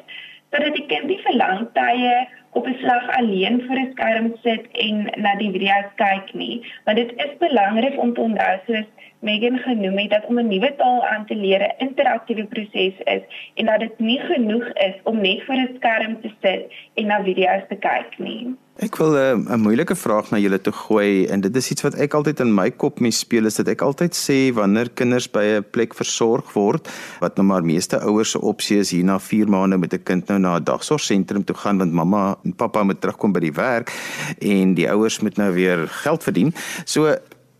sodat 0.52 0.80
die 0.80 0.88
kind 0.94 1.12
nie 1.12 1.20
vir 1.28 1.36
lang 1.44 1.68
tye 1.76 2.16
op 2.56 2.68
'n 2.68 2.80
slag 2.80 3.12
alleen 3.18 3.62
voor 3.68 3.80
'n 3.84 3.92
skerm 3.92 4.34
sit 4.44 4.72
en 4.88 5.04
na 5.18 5.36
die 5.36 5.52
video 5.52 5.76
kyk 5.96 6.34
nie, 6.34 6.64
want 6.86 6.98
dit 6.98 7.12
is 7.26 7.38
belangrik 7.44 8.00
om 8.00 8.14
te 8.14 8.22
onthou 8.22 8.56
soos 8.68 8.88
Megan 9.26 9.58
genoem 9.58 9.98
het 9.98 10.10
dat 10.10 10.26
om 10.30 10.40
'n 10.40 10.48
nuwe 10.48 10.72
taal 10.78 11.06
aan 11.06 11.26
te 11.26 11.36
leer 11.36 11.62
'n 11.62 11.84
interaktiewe 11.88 12.46
proses 12.46 12.96
is 13.16 13.24
en 13.56 13.66
dat 13.66 13.80
dit 13.80 14.00
nie 14.00 14.20
genoeg 14.20 14.68
is 14.74 14.96
om 15.04 15.22
net 15.22 15.44
voor 15.46 15.56
'n 15.56 15.76
skerm 15.76 16.22
te 16.22 16.32
sit 16.42 16.64
en 16.94 17.06
na 17.06 17.24
video's 17.24 17.66
te 17.70 17.76
kyk 17.76 18.12
nie. 18.18 18.56
Ek 18.76 18.98
wil 19.00 19.18
eh, 19.18 19.32
'n 19.32 19.48
uh, 19.52 19.56
moeilike 19.56 19.96
vraag 19.96 20.30
na 20.30 20.38
julle 20.38 20.62
toe 20.62 20.74
gooi 20.74 21.26
en 21.26 21.42
dit 21.42 21.56
is 21.56 21.72
iets 21.72 21.82
wat 21.82 21.96
ek 21.96 22.14
altyd 22.14 22.40
in 22.40 22.54
my 22.54 22.72
kop 22.72 23.00
mee 23.00 23.12
speel 23.12 23.46
is 23.46 23.56
dat 23.56 23.68
ek 23.68 23.82
altyd 23.82 24.12
sê 24.12 24.52
wanneer 24.54 24.90
kinders 24.90 25.32
by 25.32 25.44
'n 25.44 25.66
plek 25.72 25.96
versorg 25.96 26.54
word 26.54 26.90
wat 27.20 27.36
nou 27.38 27.48
maar 27.48 27.64
meeste 27.64 28.00
ouers 28.00 28.32
se 28.32 28.42
opsie 28.42 28.78
is 28.78 28.92
hier 28.92 29.04
na 29.04 29.20
4 29.20 29.48
maande 29.48 29.78
met 29.78 29.94
'n 29.94 30.04
kind 30.04 30.28
nou 30.28 30.40
na 30.40 30.58
'n 30.58 30.64
dagsorgsentrum 30.64 31.44
toe 31.44 31.56
gaan 31.56 31.78
want 31.78 31.92
mamma 31.92 32.36
en 32.44 32.54
pappa 32.56 32.84
moet 32.84 33.02
terugkom 33.02 33.32
by 33.32 33.40
die 33.40 33.56
werk 33.56 33.92
en 34.40 34.74
die 34.74 34.90
ouers 34.92 35.20
moet 35.20 35.38
nou 35.38 35.54
weer 35.54 35.88
geld 35.88 36.24
verdien. 36.24 36.54
So 36.86 37.16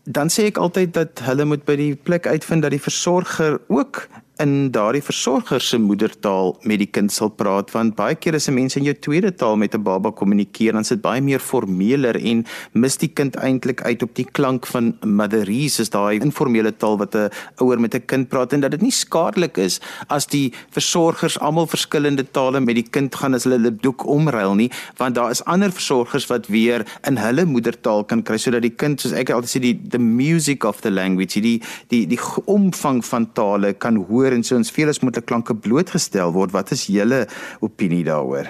dan 0.06 0.30
sê 0.30 0.46
ek 0.52 0.60
altyd 0.62 0.94
dat 0.94 1.22
hulle 1.26 1.44
moet 1.44 1.64
by 1.66 1.76
die 1.78 1.94
plek 1.98 2.26
uitvind 2.30 2.62
dat 2.62 2.74
die 2.74 2.82
versorger 2.82 3.58
ook 3.66 4.06
in 4.42 4.70
daardie 4.70 5.00
versorger 5.00 5.60
se 5.64 5.78
moedertaal 5.80 6.50
met 6.68 6.80
die 6.82 6.88
kind 6.92 7.12
sal 7.12 7.30
praat 7.32 7.70
want 7.72 7.94
baie 7.96 8.14
keer 8.20 8.36
as 8.36 8.48
'n 8.48 8.54
mens 8.54 8.76
in 8.76 8.84
jou 8.84 8.94
tweede 8.94 9.32
taal 9.32 9.56
met 9.56 9.74
'n 9.74 9.82
baba 9.82 10.10
kommunikeer 10.10 10.72
dan 10.72 10.84
sit 10.84 11.00
baie 11.00 11.20
meer 11.20 11.40
formeler 11.40 12.16
en 12.16 12.44
mis 12.72 12.96
die 12.96 13.08
kind 13.08 13.36
eintlik 13.36 13.80
uit 13.82 14.02
op 14.02 14.14
die 14.14 14.26
klank 14.32 14.66
van 14.66 14.94
motherese 15.04 15.80
is 15.80 15.90
daai 15.90 16.20
informele 16.20 16.72
taal 16.76 16.98
wat 16.98 17.14
'n 17.14 17.30
ouer 17.60 17.80
met 17.80 17.94
'n 17.94 18.04
kind 18.06 18.28
praat 18.28 18.52
en 18.52 18.60
dat 18.60 18.70
dit 18.70 18.82
nie 18.82 18.90
skadelik 18.90 19.56
is 19.56 19.80
as 20.08 20.26
die 20.26 20.52
versorgers 20.70 21.38
almal 21.38 21.66
verskillende 21.66 22.24
tale 22.30 22.60
met 22.60 22.74
die 22.74 22.90
kind 22.90 23.14
gaan 23.14 23.34
as 23.34 23.44
hulle 23.44 23.56
hulle 23.56 23.76
doek 23.80 24.06
omruil 24.06 24.54
nie 24.54 24.70
want 24.98 25.14
daar 25.14 25.30
is 25.30 25.44
ander 25.44 25.72
versorgers 25.72 26.26
wat 26.26 26.46
weer 26.48 26.84
in 27.08 27.16
hulle 27.16 27.44
moedertaal 27.44 28.04
kan 28.04 28.22
kry 28.22 28.36
sodat 28.36 28.62
die 28.62 28.76
kind 28.76 29.00
soos 29.00 29.12
ek 29.12 29.30
altyd 29.30 29.50
sê 29.50 29.60
die 29.60 29.80
the 29.88 29.98
music 29.98 30.64
of 30.64 30.80
the 30.80 30.90
language 30.90 31.40
die 31.40 31.62
die 31.88 32.06
die 32.06 32.20
omvang 32.44 33.04
van 33.04 33.32
tale 33.32 33.72
kan 33.72 33.96
hoor 33.96 34.25
en 34.32 34.42
so 34.42 34.56
ons 34.56 34.70
veel 34.70 34.88
as 34.88 35.02
'n 35.02 35.24
klanke 35.24 35.54
blootgestel 35.54 36.32
word 36.32 36.52
wat 36.52 36.72
is 36.72 36.86
julle 36.86 37.26
opinie 37.60 38.04
daaroor 38.04 38.46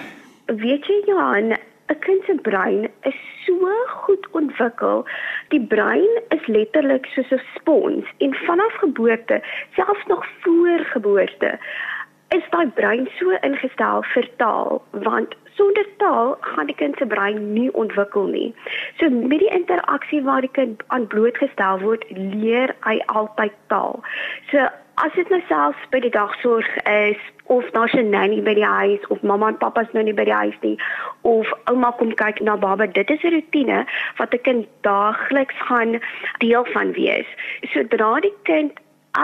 weet 0.47 0.85
jy 0.85 1.03
Johan 1.07 1.57
'n 1.89 1.99
kind 1.99 2.23
se 2.25 2.35
brein 2.35 2.89
is 3.03 3.15
so 3.45 3.69
goed 3.87 4.27
ontwikkel. 4.31 5.05
Die 5.53 5.61
brein 5.61 6.13
is 6.35 6.47
letterlik 6.47 7.05
soos 7.13 7.31
'n 7.31 7.41
spons 7.55 8.05
en 8.17 8.33
vanaf 8.33 8.73
geboorte, 8.83 9.41
selfs 9.75 10.05
nog 10.07 10.25
voor 10.41 10.79
geboorte, 10.93 11.59
is 12.29 12.43
daai 12.49 12.67
brein 12.67 13.07
so 13.19 13.29
ingestel 13.41 14.03
vir 14.13 14.27
taal, 14.37 14.81
want 14.91 15.35
sonder 15.55 15.87
taal 15.97 16.37
gaan 16.41 16.65
die 16.65 16.75
kind 16.75 16.97
se 16.97 17.05
brein 17.05 17.53
nie 17.53 17.73
ontwikkel 17.73 18.27
nie. 18.27 18.55
So 18.99 19.09
met 19.09 19.39
die 19.39 19.53
interaksie 19.59 20.23
waar 20.23 20.41
die 20.41 20.55
kind 20.59 20.83
aan 20.87 21.07
blootgestel 21.07 21.79
word, 21.79 22.03
leer 22.09 22.75
hy 22.79 22.99
altyd 23.05 23.55
taal. 23.67 24.03
So 24.51 24.67
as 25.03 25.13
dit 25.13 25.29
nou 25.29 25.41
selfs 25.47 25.89
by 25.93 25.99
die 26.01 26.13
dagsorg 26.13 26.67
is 26.89 27.19
of 27.53 27.65
daar's 27.75 27.93
'n 27.93 28.09
nanny 28.09 28.41
by 28.41 28.53
die 28.53 28.65
huis 28.65 29.07
of 29.07 29.21
mamma 29.21 29.47
en 29.47 29.57
pappa 29.57 29.81
is 29.81 29.93
nou 29.93 30.03
nie 30.03 30.13
by 30.13 30.25
die 30.25 30.39
huis 30.39 30.57
nie 30.61 30.77
of 31.21 31.53
ouma 31.71 31.91
kom 31.99 32.11
kyk 32.15 32.41
na 32.41 32.55
baba, 32.55 32.87
dit 32.87 33.09
is 33.09 33.23
'n 33.23 33.33
rotine 33.35 33.85
wat 34.17 34.33
'n 34.33 34.41
kind 34.47 34.67
daagliks 34.81 35.55
gaan 35.69 35.99
deel 36.39 36.65
van 36.73 36.91
wees. 36.91 37.29
Sodra 37.73 38.19
die 38.19 38.33
kind 38.43 38.73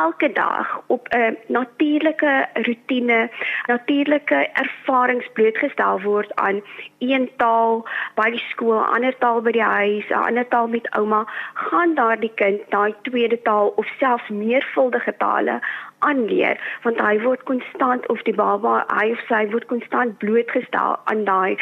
elke 0.01 0.31
dag 0.33 0.81
op 0.87 1.07
'n 1.07 1.37
natuurlike 1.47 2.47
rotine, 2.53 3.29
natuurlike 3.65 4.49
ervarings 4.53 5.27
blootgestel 5.33 6.01
word 6.01 6.35
aan 6.35 6.61
een 6.99 7.29
taal 7.37 7.87
by 8.15 8.29
die 8.29 8.45
skool, 8.49 8.85
ander 8.85 9.17
taal 9.17 9.41
by 9.41 9.51
die 9.51 9.69
huis, 9.77 10.09
'n 10.09 10.13
ander 10.13 10.47
taal 10.47 10.67
met 10.67 10.89
ouma, 10.97 11.23
gaan 11.53 11.95
daardie 11.95 12.33
kind 12.35 12.59
daai 12.69 12.93
tweede 13.01 13.41
taal 13.41 13.73
of 13.75 13.87
selfs 13.99 14.29
meervuldige 14.29 15.13
tale 15.17 15.61
aanleer 16.03 16.59
want 16.83 17.01
hy 17.01 17.15
word 17.23 17.43
konstant 17.49 18.07
of 18.13 18.21
die 18.27 18.35
baba 18.39 18.75
hy 18.91 19.09
of 19.15 19.23
sy 19.29 19.41
word 19.53 19.67
konstant 19.71 20.17
blootgestel 20.23 20.97
aan 21.11 21.23
daai 21.29 21.55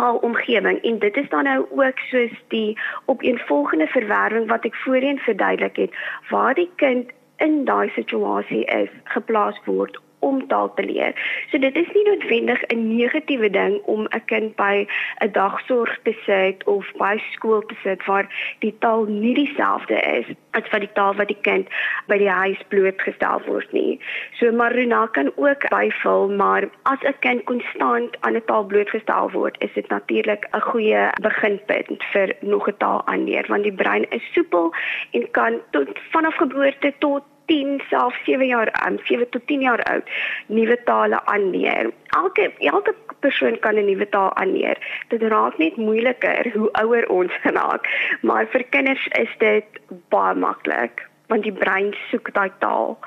taalomgewing 0.00 0.80
en 0.90 0.98
dit 1.04 1.20
is 1.22 1.30
dan 1.34 1.48
nou 1.50 1.60
ook 1.82 2.02
soos 2.10 2.34
die 2.54 2.78
opeenvolgende 3.12 3.88
verwerwing 3.94 4.48
wat 4.52 4.66
ek 4.70 4.80
voorheen 4.84 5.22
verduidelik 5.26 5.82
het 5.84 6.02
waar 6.32 6.54
die 6.58 6.70
kind 6.82 7.14
in 7.46 7.64
daai 7.64 7.88
situasie 7.96 8.64
is 8.82 8.90
geplaas 9.14 9.58
word 9.66 9.98
om 10.18 10.46
taal 10.48 10.74
te 10.74 10.84
leer. 10.84 11.14
So 11.50 11.58
dit 11.58 11.76
is 11.76 11.88
nie 11.94 12.04
noodwendig 12.04 12.62
'n 12.66 12.96
negatiewe 12.96 13.50
ding 13.50 13.80
om 13.84 14.06
'n 14.10 14.24
kind 14.24 14.56
by 14.56 14.86
'n 15.20 15.32
dagsorg 15.32 15.98
te 16.02 16.14
sit 16.26 16.64
of 16.64 16.86
by 16.96 17.22
skool 17.32 17.62
te 17.66 17.76
sit 17.82 18.04
waar 18.04 18.26
die 18.58 18.74
taal 18.78 19.04
nie 19.04 19.34
dieselfde 19.34 20.00
is 20.00 20.26
as 20.50 20.70
wat 20.70 20.80
die 20.80 20.92
taal 20.92 21.14
wat 21.14 21.28
die 21.28 21.40
kind 21.40 21.68
by 22.06 22.18
die 22.18 22.30
huis 22.30 22.60
blootgestel 22.68 23.42
word 23.46 23.72
nie. 23.72 24.00
So 24.38 24.52
Maruna 24.52 25.06
kan 25.06 25.32
ook 25.36 25.68
byvul, 25.68 26.28
maar 26.28 26.68
as 26.82 27.00
'n 27.02 27.18
kind 27.20 27.44
konstant 27.44 28.16
aan 28.20 28.36
'n 28.36 28.44
taal 28.44 28.64
blootgestel 28.64 29.30
word, 29.30 29.56
is 29.58 29.72
dit 29.74 29.88
natuurlik 29.88 30.48
'n 30.52 30.60
goeie 30.60 31.10
beginpunt 31.20 32.04
vir 32.12 32.36
nog 32.40 32.68
'n 32.68 32.76
taal 32.78 33.06
aanleer 33.06 33.44
want 33.48 33.62
die 33.62 33.72
brein 33.72 34.10
is 34.10 34.32
soepel 34.32 34.74
en 35.10 35.30
kan 35.30 35.60
tot 35.70 35.88
vanaf 36.10 36.34
geboorte 36.34 36.92
tot 36.98 37.22
10 37.48 37.80
self 37.90 38.14
7 38.24 38.46
jaar 38.46 38.72
aan, 38.72 38.98
um, 38.98 39.04
7 39.10 39.28
tot 39.34 39.46
10 39.46 39.66
jaar 39.66 39.82
oud, 39.92 40.10
nuwe 40.46 40.78
tale 40.84 41.20
aanleer. 41.24 41.90
Elke 42.20 42.52
elke 42.58 42.94
persoon 43.20 43.58
kan 43.58 43.74
'n 43.74 43.84
nuwe 43.90 44.08
taal 44.08 44.32
aanleer. 44.34 44.78
Dit 45.08 45.22
raak 45.22 45.58
net 45.58 45.76
moeiliker 45.76 46.50
hoe 46.54 46.70
ouer 46.72 47.08
ons 47.08 47.32
raak, 47.58 47.88
maar 48.22 48.46
vir 48.46 48.64
kinders 48.70 49.06
is 49.06 49.32
dit 49.38 49.64
baie 50.08 50.34
maklik 50.34 51.06
want 51.28 51.42
die 51.42 51.52
brein 51.52 51.94
soek 52.10 52.32
daai 52.32 52.50
taal. 52.58 52.98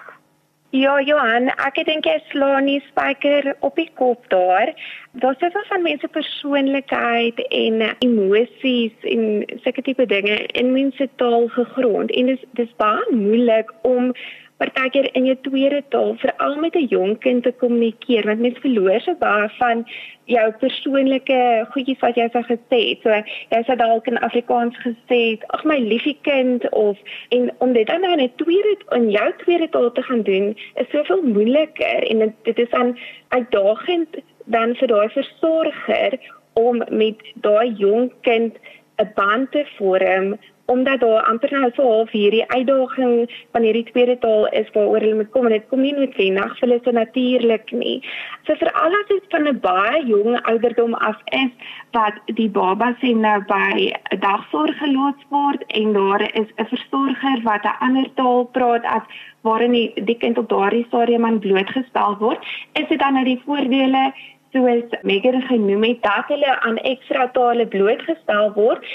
Ja, 0.71 0.93
Johan, 1.03 1.49
ek 1.60 1.81
dink 1.84 2.05
jy 2.07 2.13
slaan 2.29 2.63
nie 2.69 2.77
spyker 2.86 3.49
op 3.67 3.75
die 3.75 3.89
kop 3.99 4.23
daar. 4.31 4.69
Daar's 5.19 5.41
soveel 5.43 5.65
van 5.67 5.84
mense 5.84 6.07
persoonlikheid 6.15 7.41
en 7.51 7.84
emosies 8.05 9.10
en 9.12 9.43
sulke 9.65 9.84
tipe 9.84 10.05
dinge 10.07 10.38
in 10.62 10.71
mense 10.71 11.10
taal 11.19 11.49
gegrond 11.57 12.15
en 12.15 12.31
dis 12.31 12.45
dis 12.55 12.71
baie 12.79 13.03
moeilik 13.12 13.73
om 13.84 14.13
partykeer 14.62 15.10
in 15.17 15.26
jou 15.30 15.38
tweede 15.47 15.82
taal 15.93 16.15
veral 16.21 16.56
met 16.63 16.76
'n 16.76 16.88
jong 16.93 17.17
kind 17.19 17.43
te 17.43 17.52
kommunikeer 17.52 18.26
want 18.26 18.39
mens 18.39 18.60
verloor 18.63 19.02
so 19.02 19.15
baie 19.19 19.50
van 19.58 19.86
jou 20.26 20.47
persoonlike 20.63 21.39
goedjies 21.74 22.00
wat 22.00 22.15
jy 22.15 22.28
vir 22.34 22.45
gesê 22.50 22.80
het. 22.89 23.00
So 23.04 23.10
jy 23.54 23.62
sê 23.67 23.76
dalk 23.78 24.08
in 24.08 24.19
Afrikaans 24.28 24.76
gesê, 24.86 25.39
"Ag 25.56 25.63
my 25.65 25.78
liefie 25.78 26.17
kind" 26.21 26.69
of 26.71 26.97
en 27.30 27.52
om 27.60 27.74
dit 27.74 27.88
dan 27.88 28.02
nou 28.02 28.12
in 28.13 28.24
'n 28.24 28.36
tweede 28.36 28.76
in 28.91 29.10
jou 29.10 29.34
tweede 29.43 29.69
taal 29.69 29.91
te 29.91 30.02
gaan 30.02 30.24
doen 30.24 30.56
is 30.76 30.89
soveel 30.91 31.21
moeiliker 31.21 32.04
en 32.10 32.19
dit, 32.19 32.34
dit 32.43 32.60
is 32.60 32.69
dan 32.69 32.97
uitdagend 33.30 34.08
dan 34.45 34.76
vir 34.76 34.88
daai 34.88 35.10
versorger 35.10 36.19
om 36.54 36.84
met 36.89 37.17
daai 37.36 37.74
jong 37.78 38.12
kind 38.21 38.58
'n 38.97 39.12
band 39.15 39.52
te 39.52 39.65
vorm 39.78 40.38
omdat 40.71 40.99
daar 41.03 41.23
amper 41.31 41.51
nou 41.51 41.69
so 41.75 41.84
half 41.84 42.12
hierdie 42.15 42.45
uitdaging 42.47 43.15
van 43.51 43.65
hierdie 43.67 43.86
tweede 43.91 44.17
taal 44.23 44.47
is 44.62 44.69
waaroor 44.75 45.03
hulle 45.03 45.19
moet 45.19 45.31
kom 45.36 45.47
en 45.49 45.55
dit 45.57 45.67
kom 45.71 45.81
nie 45.86 45.93
noodwendig 45.97 46.57
vir 46.60 46.67
hulle 46.67 46.79
so 46.84 46.95
natuurlik 46.97 47.71
nie. 47.84 47.97
So 48.47 48.55
vir 48.62 48.71
al 48.84 48.95
wat 48.95 49.12
dit 49.13 49.27
van 49.36 49.47
'n 49.51 49.60
baie 49.65 50.01
jong 50.13 50.39
ouderdom 50.53 50.93
af 50.93 51.19
is 51.43 51.51
wat 51.97 52.15
die 52.39 52.49
baba 52.49 52.95
sien 53.01 53.19
nou 53.27 53.39
by 53.51 53.91
'n 53.91 54.19
dagsorg 54.27 54.77
geloods 54.84 55.23
word 55.29 55.63
en 55.67 55.93
daar 55.93 56.21
is 56.21 56.49
'n 56.57 56.71
versorger 56.73 57.39
wat 57.43 57.63
'n 57.65 57.79
ander 57.88 58.07
taal 58.15 58.45
praat 58.45 58.86
as 58.86 59.05
waarin 59.41 59.71
die, 59.71 59.91
die 60.05 60.17
kind 60.17 60.38
op 60.38 60.49
daardie 60.49 60.86
stadium 60.88 61.25
aan 61.25 61.39
blootgestel 61.39 62.17
word, 62.17 62.45
is 62.73 62.88
dit 62.88 62.99
dan 62.99 63.13
nou 63.13 63.23
die 63.25 63.41
voordele 63.45 64.13
soos 64.51 65.01
Megan 65.01 65.41
genoem 65.41 65.84
het 65.84 66.01
dat 66.03 66.27
hulle 66.27 66.60
aan 66.60 66.77
ekstra 66.77 67.27
tale 67.31 67.67
blootgestel 67.67 68.51
word 68.53 68.86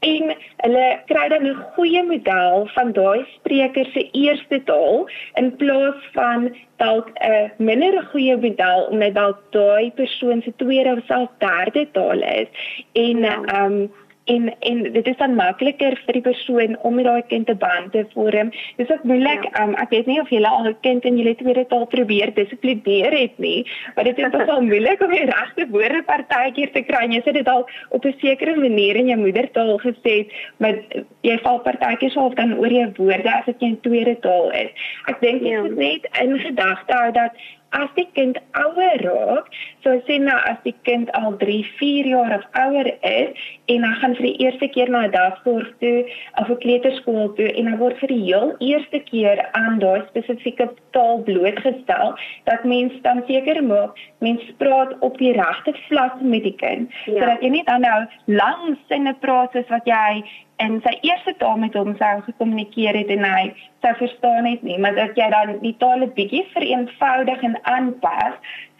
en 0.00 0.34
hulle 0.64 0.86
kry 1.06 1.28
dan 1.28 1.46
'n 1.46 1.62
goeie 1.74 2.02
model 2.02 2.68
van 2.74 2.92
daai 2.92 3.24
spreker 3.34 3.86
se 3.92 4.08
eerste 4.12 4.62
taal 4.64 5.08
in 5.40 5.56
plaas 5.56 6.00
van 6.12 6.56
dalk 6.76 7.10
'n 7.14 7.50
minder 7.56 8.02
goeie 8.12 8.36
model 8.36 8.86
omdat 8.90 9.14
dalk 9.14 9.40
daai 9.50 9.90
persoon 9.90 10.42
se 10.42 10.52
tweede 10.56 10.92
of 10.92 11.04
selfs 11.04 11.38
derde 11.38 11.88
taal 11.92 12.22
is 12.22 12.48
en 12.92 13.24
ehm 13.24 13.44
ja. 13.48 13.64
um, 13.64 13.90
en 14.32 14.48
en 14.70 14.82
dit 14.92 15.06
is 15.12 15.18
dan 15.20 15.34
makliker 15.38 15.96
vir 16.06 16.18
die 16.18 16.24
persoon 16.24 16.76
om 16.86 16.96
met 16.98 17.08
daai 17.08 17.22
kind 17.32 17.46
te 17.50 17.56
band 17.64 17.92
te 17.94 18.04
vorm. 18.14 18.52
Dis 18.78 18.90
ook 18.94 19.04
moeilik. 19.10 19.46
Ja. 19.48 19.64
Um, 19.64 19.74
ek 19.82 19.92
weet 19.94 20.10
nie 20.10 20.20
of 20.22 20.30
jy 20.32 20.42
al 20.44 20.68
'n 20.68 20.76
kind 20.86 21.04
in 21.04 21.18
julle 21.20 21.34
tweede 21.36 21.66
taal 21.72 21.86
probeer 21.94 22.34
dissiplineer 22.34 23.16
het 23.18 23.38
nie, 23.38 23.66
maar 23.94 24.04
dit 24.04 24.18
is 24.18 24.32
nogal 24.36 24.62
moeilik 24.62 25.02
om 25.06 25.14
die 25.14 25.28
regte 25.30 25.66
woorde 25.74 26.02
partykeer 26.12 26.72
te 26.72 26.82
kry. 26.82 27.04
Jy 27.10 27.22
sê 27.26 27.36
dit 27.38 27.48
al 27.48 27.66
op 27.90 28.04
'n 28.04 28.14
sekere 28.20 28.56
manier 28.56 28.96
in 28.96 29.12
jou 29.12 29.20
moedertaal 29.20 29.78
gesê, 29.78 30.16
maar 30.56 30.78
jy 31.22 31.38
val 31.46 31.60
partykeer 31.60 32.10
self 32.10 32.34
dan 32.34 32.58
oor 32.58 32.72
jou 32.72 32.90
woorde 32.96 33.30
as 33.38 33.44
dit 33.44 33.60
jou 33.60 33.76
tweede 33.82 34.18
taal 34.20 34.50
is. 34.52 34.70
Ek 35.06 35.20
dink 35.20 35.42
jy 35.42 35.56
ja. 35.56 35.62
moet 35.62 35.76
net 35.76 36.08
in 36.20 36.38
gedagte 36.38 36.94
hou 36.94 37.10
dat 37.12 37.32
as 37.70 37.90
die 37.94 38.06
kind 38.16 38.38
ouer 38.58 39.02
raak, 39.04 39.50
so 39.82 39.94
sê 40.06 40.18
nou 40.20 40.36
as 40.50 40.58
die 40.64 40.74
kind 40.88 41.10
al 41.18 41.36
3, 41.40 41.62
4 41.78 42.10
jaar 42.12 42.34
of 42.36 42.44
ouer 42.64 42.90
is 43.10 43.46
en 43.72 43.86
hy 43.86 43.92
gaan 44.02 44.16
vir 44.18 44.26
die 44.28 44.44
eerste 44.44 44.68
keer 44.74 44.90
na 44.90 45.06
'n 45.06 45.14
dagsorg 45.14 45.70
toe 45.82 46.04
of 46.40 46.50
'n 46.50 46.60
kleuterskool 46.64 47.32
toe 47.38 47.48
en 47.52 47.70
hy 47.70 47.76
word 47.82 47.96
vir 48.02 48.12
die 48.14 48.24
heel 48.24 48.54
eerste 48.58 49.00
keer 49.10 49.38
aan 49.52 49.78
daai 49.78 50.02
spesifieke 50.10 50.68
taal 50.90 51.22
blootgestel, 51.28 52.14
dat 52.44 52.64
mens 52.64 52.92
dan 53.02 53.22
seker 53.26 53.62
maak 53.64 53.96
mens 54.18 54.42
praat 54.58 54.92
op 55.00 55.18
die 55.18 55.32
regte 55.32 55.74
vlak 55.88 56.20
met 56.20 56.42
die 56.42 56.56
kind, 56.56 56.90
ja. 57.06 57.18
sodat 57.20 57.42
jy 57.42 57.48
nie 57.48 57.64
dan 57.64 57.80
nou 57.80 58.00
lang 58.26 58.78
sinne 58.88 59.14
praat 59.20 59.52
soos 59.52 59.68
wat 59.68 59.86
jy 59.88 60.22
en 60.60 60.80
sy 60.84 60.92
eerste 61.00 61.34
taal 61.40 61.56
met 61.56 61.74
hom 61.78 61.94
sou 61.96 62.14
gekommunikeer 62.26 62.96
het 63.00 63.12
en 63.14 63.24
hy 63.24 63.44
sou 63.84 63.94
verstaan 64.02 64.44
het 64.44 64.62
nie, 64.62 64.78
maar 64.78 64.94
dat 64.94 65.16
jy 65.16 65.28
dan 65.32 65.56
die 65.64 65.76
taal 65.78 66.04
'n 66.04 66.12
bietjie 66.18 66.44
vereenvoudig 66.52 67.42
en 67.48 67.56
aanpas 67.62 68.34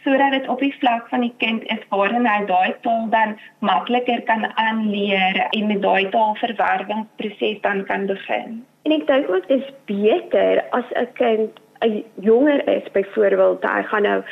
sodat 0.05 0.33
dit 0.33 0.49
op 0.49 0.61
die 0.61 0.75
vlak 0.79 1.09
van 1.09 1.21
die 1.21 1.35
kind 1.39 1.63
is 1.63 1.83
waarin 1.89 2.27
hy 2.27 2.45
daai 2.49 2.75
taal 2.85 3.09
dan 3.13 3.37
makliker 3.59 4.23
kan 4.29 4.47
aanleer 4.55 5.41
en 5.51 5.67
met 5.67 5.83
daai 5.83 6.09
taalverwerwingsproses 6.15 7.61
dan 7.61 7.85
kan 7.85 8.07
begin. 8.07 8.61
En 8.83 8.97
ek 8.97 9.07
dink 9.07 9.29
ook 9.31 9.49
dis 9.49 9.67
beter 9.91 10.65
as 10.71 10.89
'n 10.95 11.09
kind 11.15 11.61
'n 11.81 12.05
jonger 12.21 12.69
is 12.69 12.91
byvoorbeeld, 12.93 13.63
hy 13.63 13.83
gaan 13.83 14.03
nou 14.03 14.23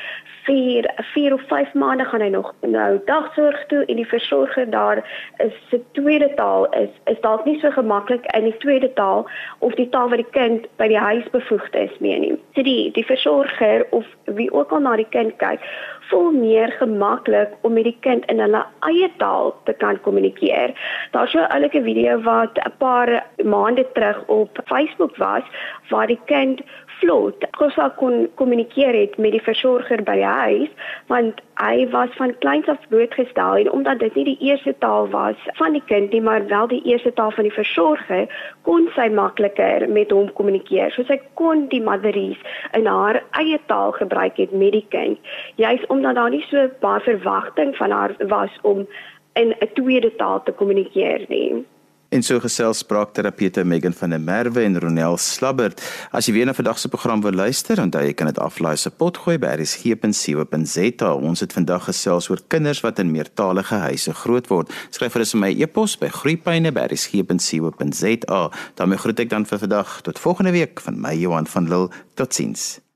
4 0.49 0.89
4 1.13 1.35
of 1.35 1.43
5 1.53 1.75
maande 1.75 2.05
gaan 2.09 2.25
hy 2.25 2.29
nog 2.33 2.53
nou 2.75 2.89
dagsorg 3.11 3.59
toe 3.73 3.83
en 3.85 4.01
die 4.01 4.09
versorger 4.09 4.71
daar 4.73 5.03
is 5.45 5.53
se 5.71 5.81
tweede 5.99 6.31
taal 6.41 6.65
is 6.81 6.95
is 7.13 7.21
dalk 7.27 7.45
nie 7.45 7.59
so 7.61 7.71
gemaklik 7.77 8.25
in 8.39 8.49
die 8.49 8.57
tweede 8.65 8.89
taal 9.01 9.27
of 9.59 9.77
die 9.81 9.89
taal 9.93 10.09
wat 10.13 10.23
die 10.23 10.33
kind 10.39 10.69
by 10.81 10.89
die 10.89 11.03
huis 11.05 11.29
bevoegd 11.37 11.77
is 11.77 11.93
mee 12.05 12.19
nie. 12.25 12.35
So 12.57 12.65
die 12.65 12.91
die 12.97 13.05
versorger 13.11 13.87
of 13.91 14.09
wie 14.41 14.49
ook 14.53 14.73
al 14.73 14.85
na 14.87 14.97
die 14.97 15.11
kind 15.13 15.37
kyk, 15.43 15.65
voel 16.09 16.33
meer 16.33 16.73
gemaklik 16.81 17.53
om 17.61 17.77
met 17.77 17.85
die 17.85 17.97
kind 18.07 18.25
in 18.33 18.41
hulle 18.41 18.65
eie 18.89 19.11
taal 19.21 19.53
te 19.69 19.77
kan 19.83 20.01
kommunikeer. 20.07 20.73
Daar's 21.13 21.33
so 21.33 21.45
'n 21.45 21.53
oulike 21.57 21.83
video 21.83 22.21
wat 22.23 22.59
'n 22.65 22.73
paar 22.79 23.27
maande 23.45 23.87
terug 23.93 24.25
op 24.27 24.59
Facebook 24.65 25.17
was 25.17 25.45
waar 25.91 26.07
die 26.07 26.21
kind 26.25 26.63
vlot 27.01 27.45
kosa 27.59 27.89
kon 27.99 28.27
kommunikeer 28.35 28.95
het 28.95 29.19
met 29.19 29.35
die 29.37 29.43
versorger 29.43 30.03
by 30.07 30.17
die 30.21 30.33
huis 30.43 30.71
want 31.13 31.41
hy 31.63 31.87
was 31.93 32.11
van 32.19 32.35
kleins 32.43 32.69
af 32.71 32.83
blootgestel 32.93 33.63
en 33.63 33.71
omdat 33.75 34.03
dit 34.05 34.15
nie 34.15 34.25
die 34.31 34.51
eerste 34.51 34.75
taal 34.85 35.09
was 35.15 35.49
van 35.61 35.75
die 35.77 35.83
kind 35.91 36.13
nie 36.13 36.23
maar 36.23 36.47
wel 36.51 36.71
die 36.71 36.83
eerste 36.91 37.13
taal 37.13 37.35
van 37.37 37.49
die 37.49 37.55
versorger 37.55 38.27
kon 38.69 38.89
sy 38.95 39.09
makliker 39.15 39.87
met 39.89 40.13
hom 40.15 40.29
kommunikeer. 40.39 40.93
So 40.95 41.07
sy 41.09 41.19
kon 41.41 41.67
die 41.73 41.83
motheries 41.83 42.41
in 42.79 42.87
haar 42.91 43.23
eie 43.41 43.59
taal 43.71 43.95
gebruik 43.97 44.39
het 44.43 44.53
met 44.53 44.75
die 44.77 44.87
kind. 44.95 45.33
Juist 45.57 45.87
omdat 45.89 46.19
daar 46.19 46.31
nie 46.35 46.45
so 46.51 46.69
baie 46.83 47.03
verwagting 47.07 47.75
van 47.77 47.95
haar 47.95 48.15
was 48.31 48.55
om 48.63 48.87
in 49.35 49.55
'n 49.59 49.73
tweede 49.75 50.15
taal 50.17 50.43
te 50.43 50.53
kommunikeer 50.53 51.25
nie. 51.29 51.65
En 52.09 52.23
so 52.25 52.41
gesels 52.41 52.79
spraakterapeute 52.81 53.61
Megan 53.69 53.93
van 53.93 54.09
der 54.11 54.21
Merwe 54.21 54.63
en 54.65 54.81
Ronel 54.81 55.19
Slabbert. 55.21 55.83
As 56.09 56.25
jy 56.25 56.33
weer 56.39 56.47
na 56.49 56.55
vandag 56.57 56.81
se 56.81 56.89
program 56.89 57.21
wil 57.21 57.37
luister, 57.37 57.77
onthou 57.83 58.01
jy 58.07 58.15
kan 58.17 58.27
dit 58.31 58.39
aflaai 58.41 58.81
se 58.81 58.89
potgooi 58.89 59.37
by 59.43 59.51
rsg.co.za. 59.59 61.11
Ons 61.13 61.45
het 61.45 61.53
vandag 61.53 61.85
gesels 61.91 62.31
oor 62.33 62.41
kinders 62.49 62.81
wat 62.87 62.97
in 63.05 63.13
meertalige 63.13 63.77
huise 63.85 64.17
groot 64.25 64.49
word. 64.49 64.73
Skryf 64.89 65.13
vir 65.13 65.21
ons 65.27 65.37
my 65.37 65.53
e-pos 65.53 66.01
by 66.01 66.09
groeipyne@rsg.co.za. 66.23 68.41
daarmee 68.81 69.01
groet 69.05 69.21
ek 69.21 69.29
dan 69.37 69.45
vir 69.45 69.61
vandag 69.69 70.01
tot 70.09 70.17
volgende 70.19 70.57
week 70.57 70.81
van 70.81 70.97
my 70.97 71.13
Johan 71.13 71.45
van 71.47 71.69
Lille. 71.69 71.93
Totsiens. 72.17 72.88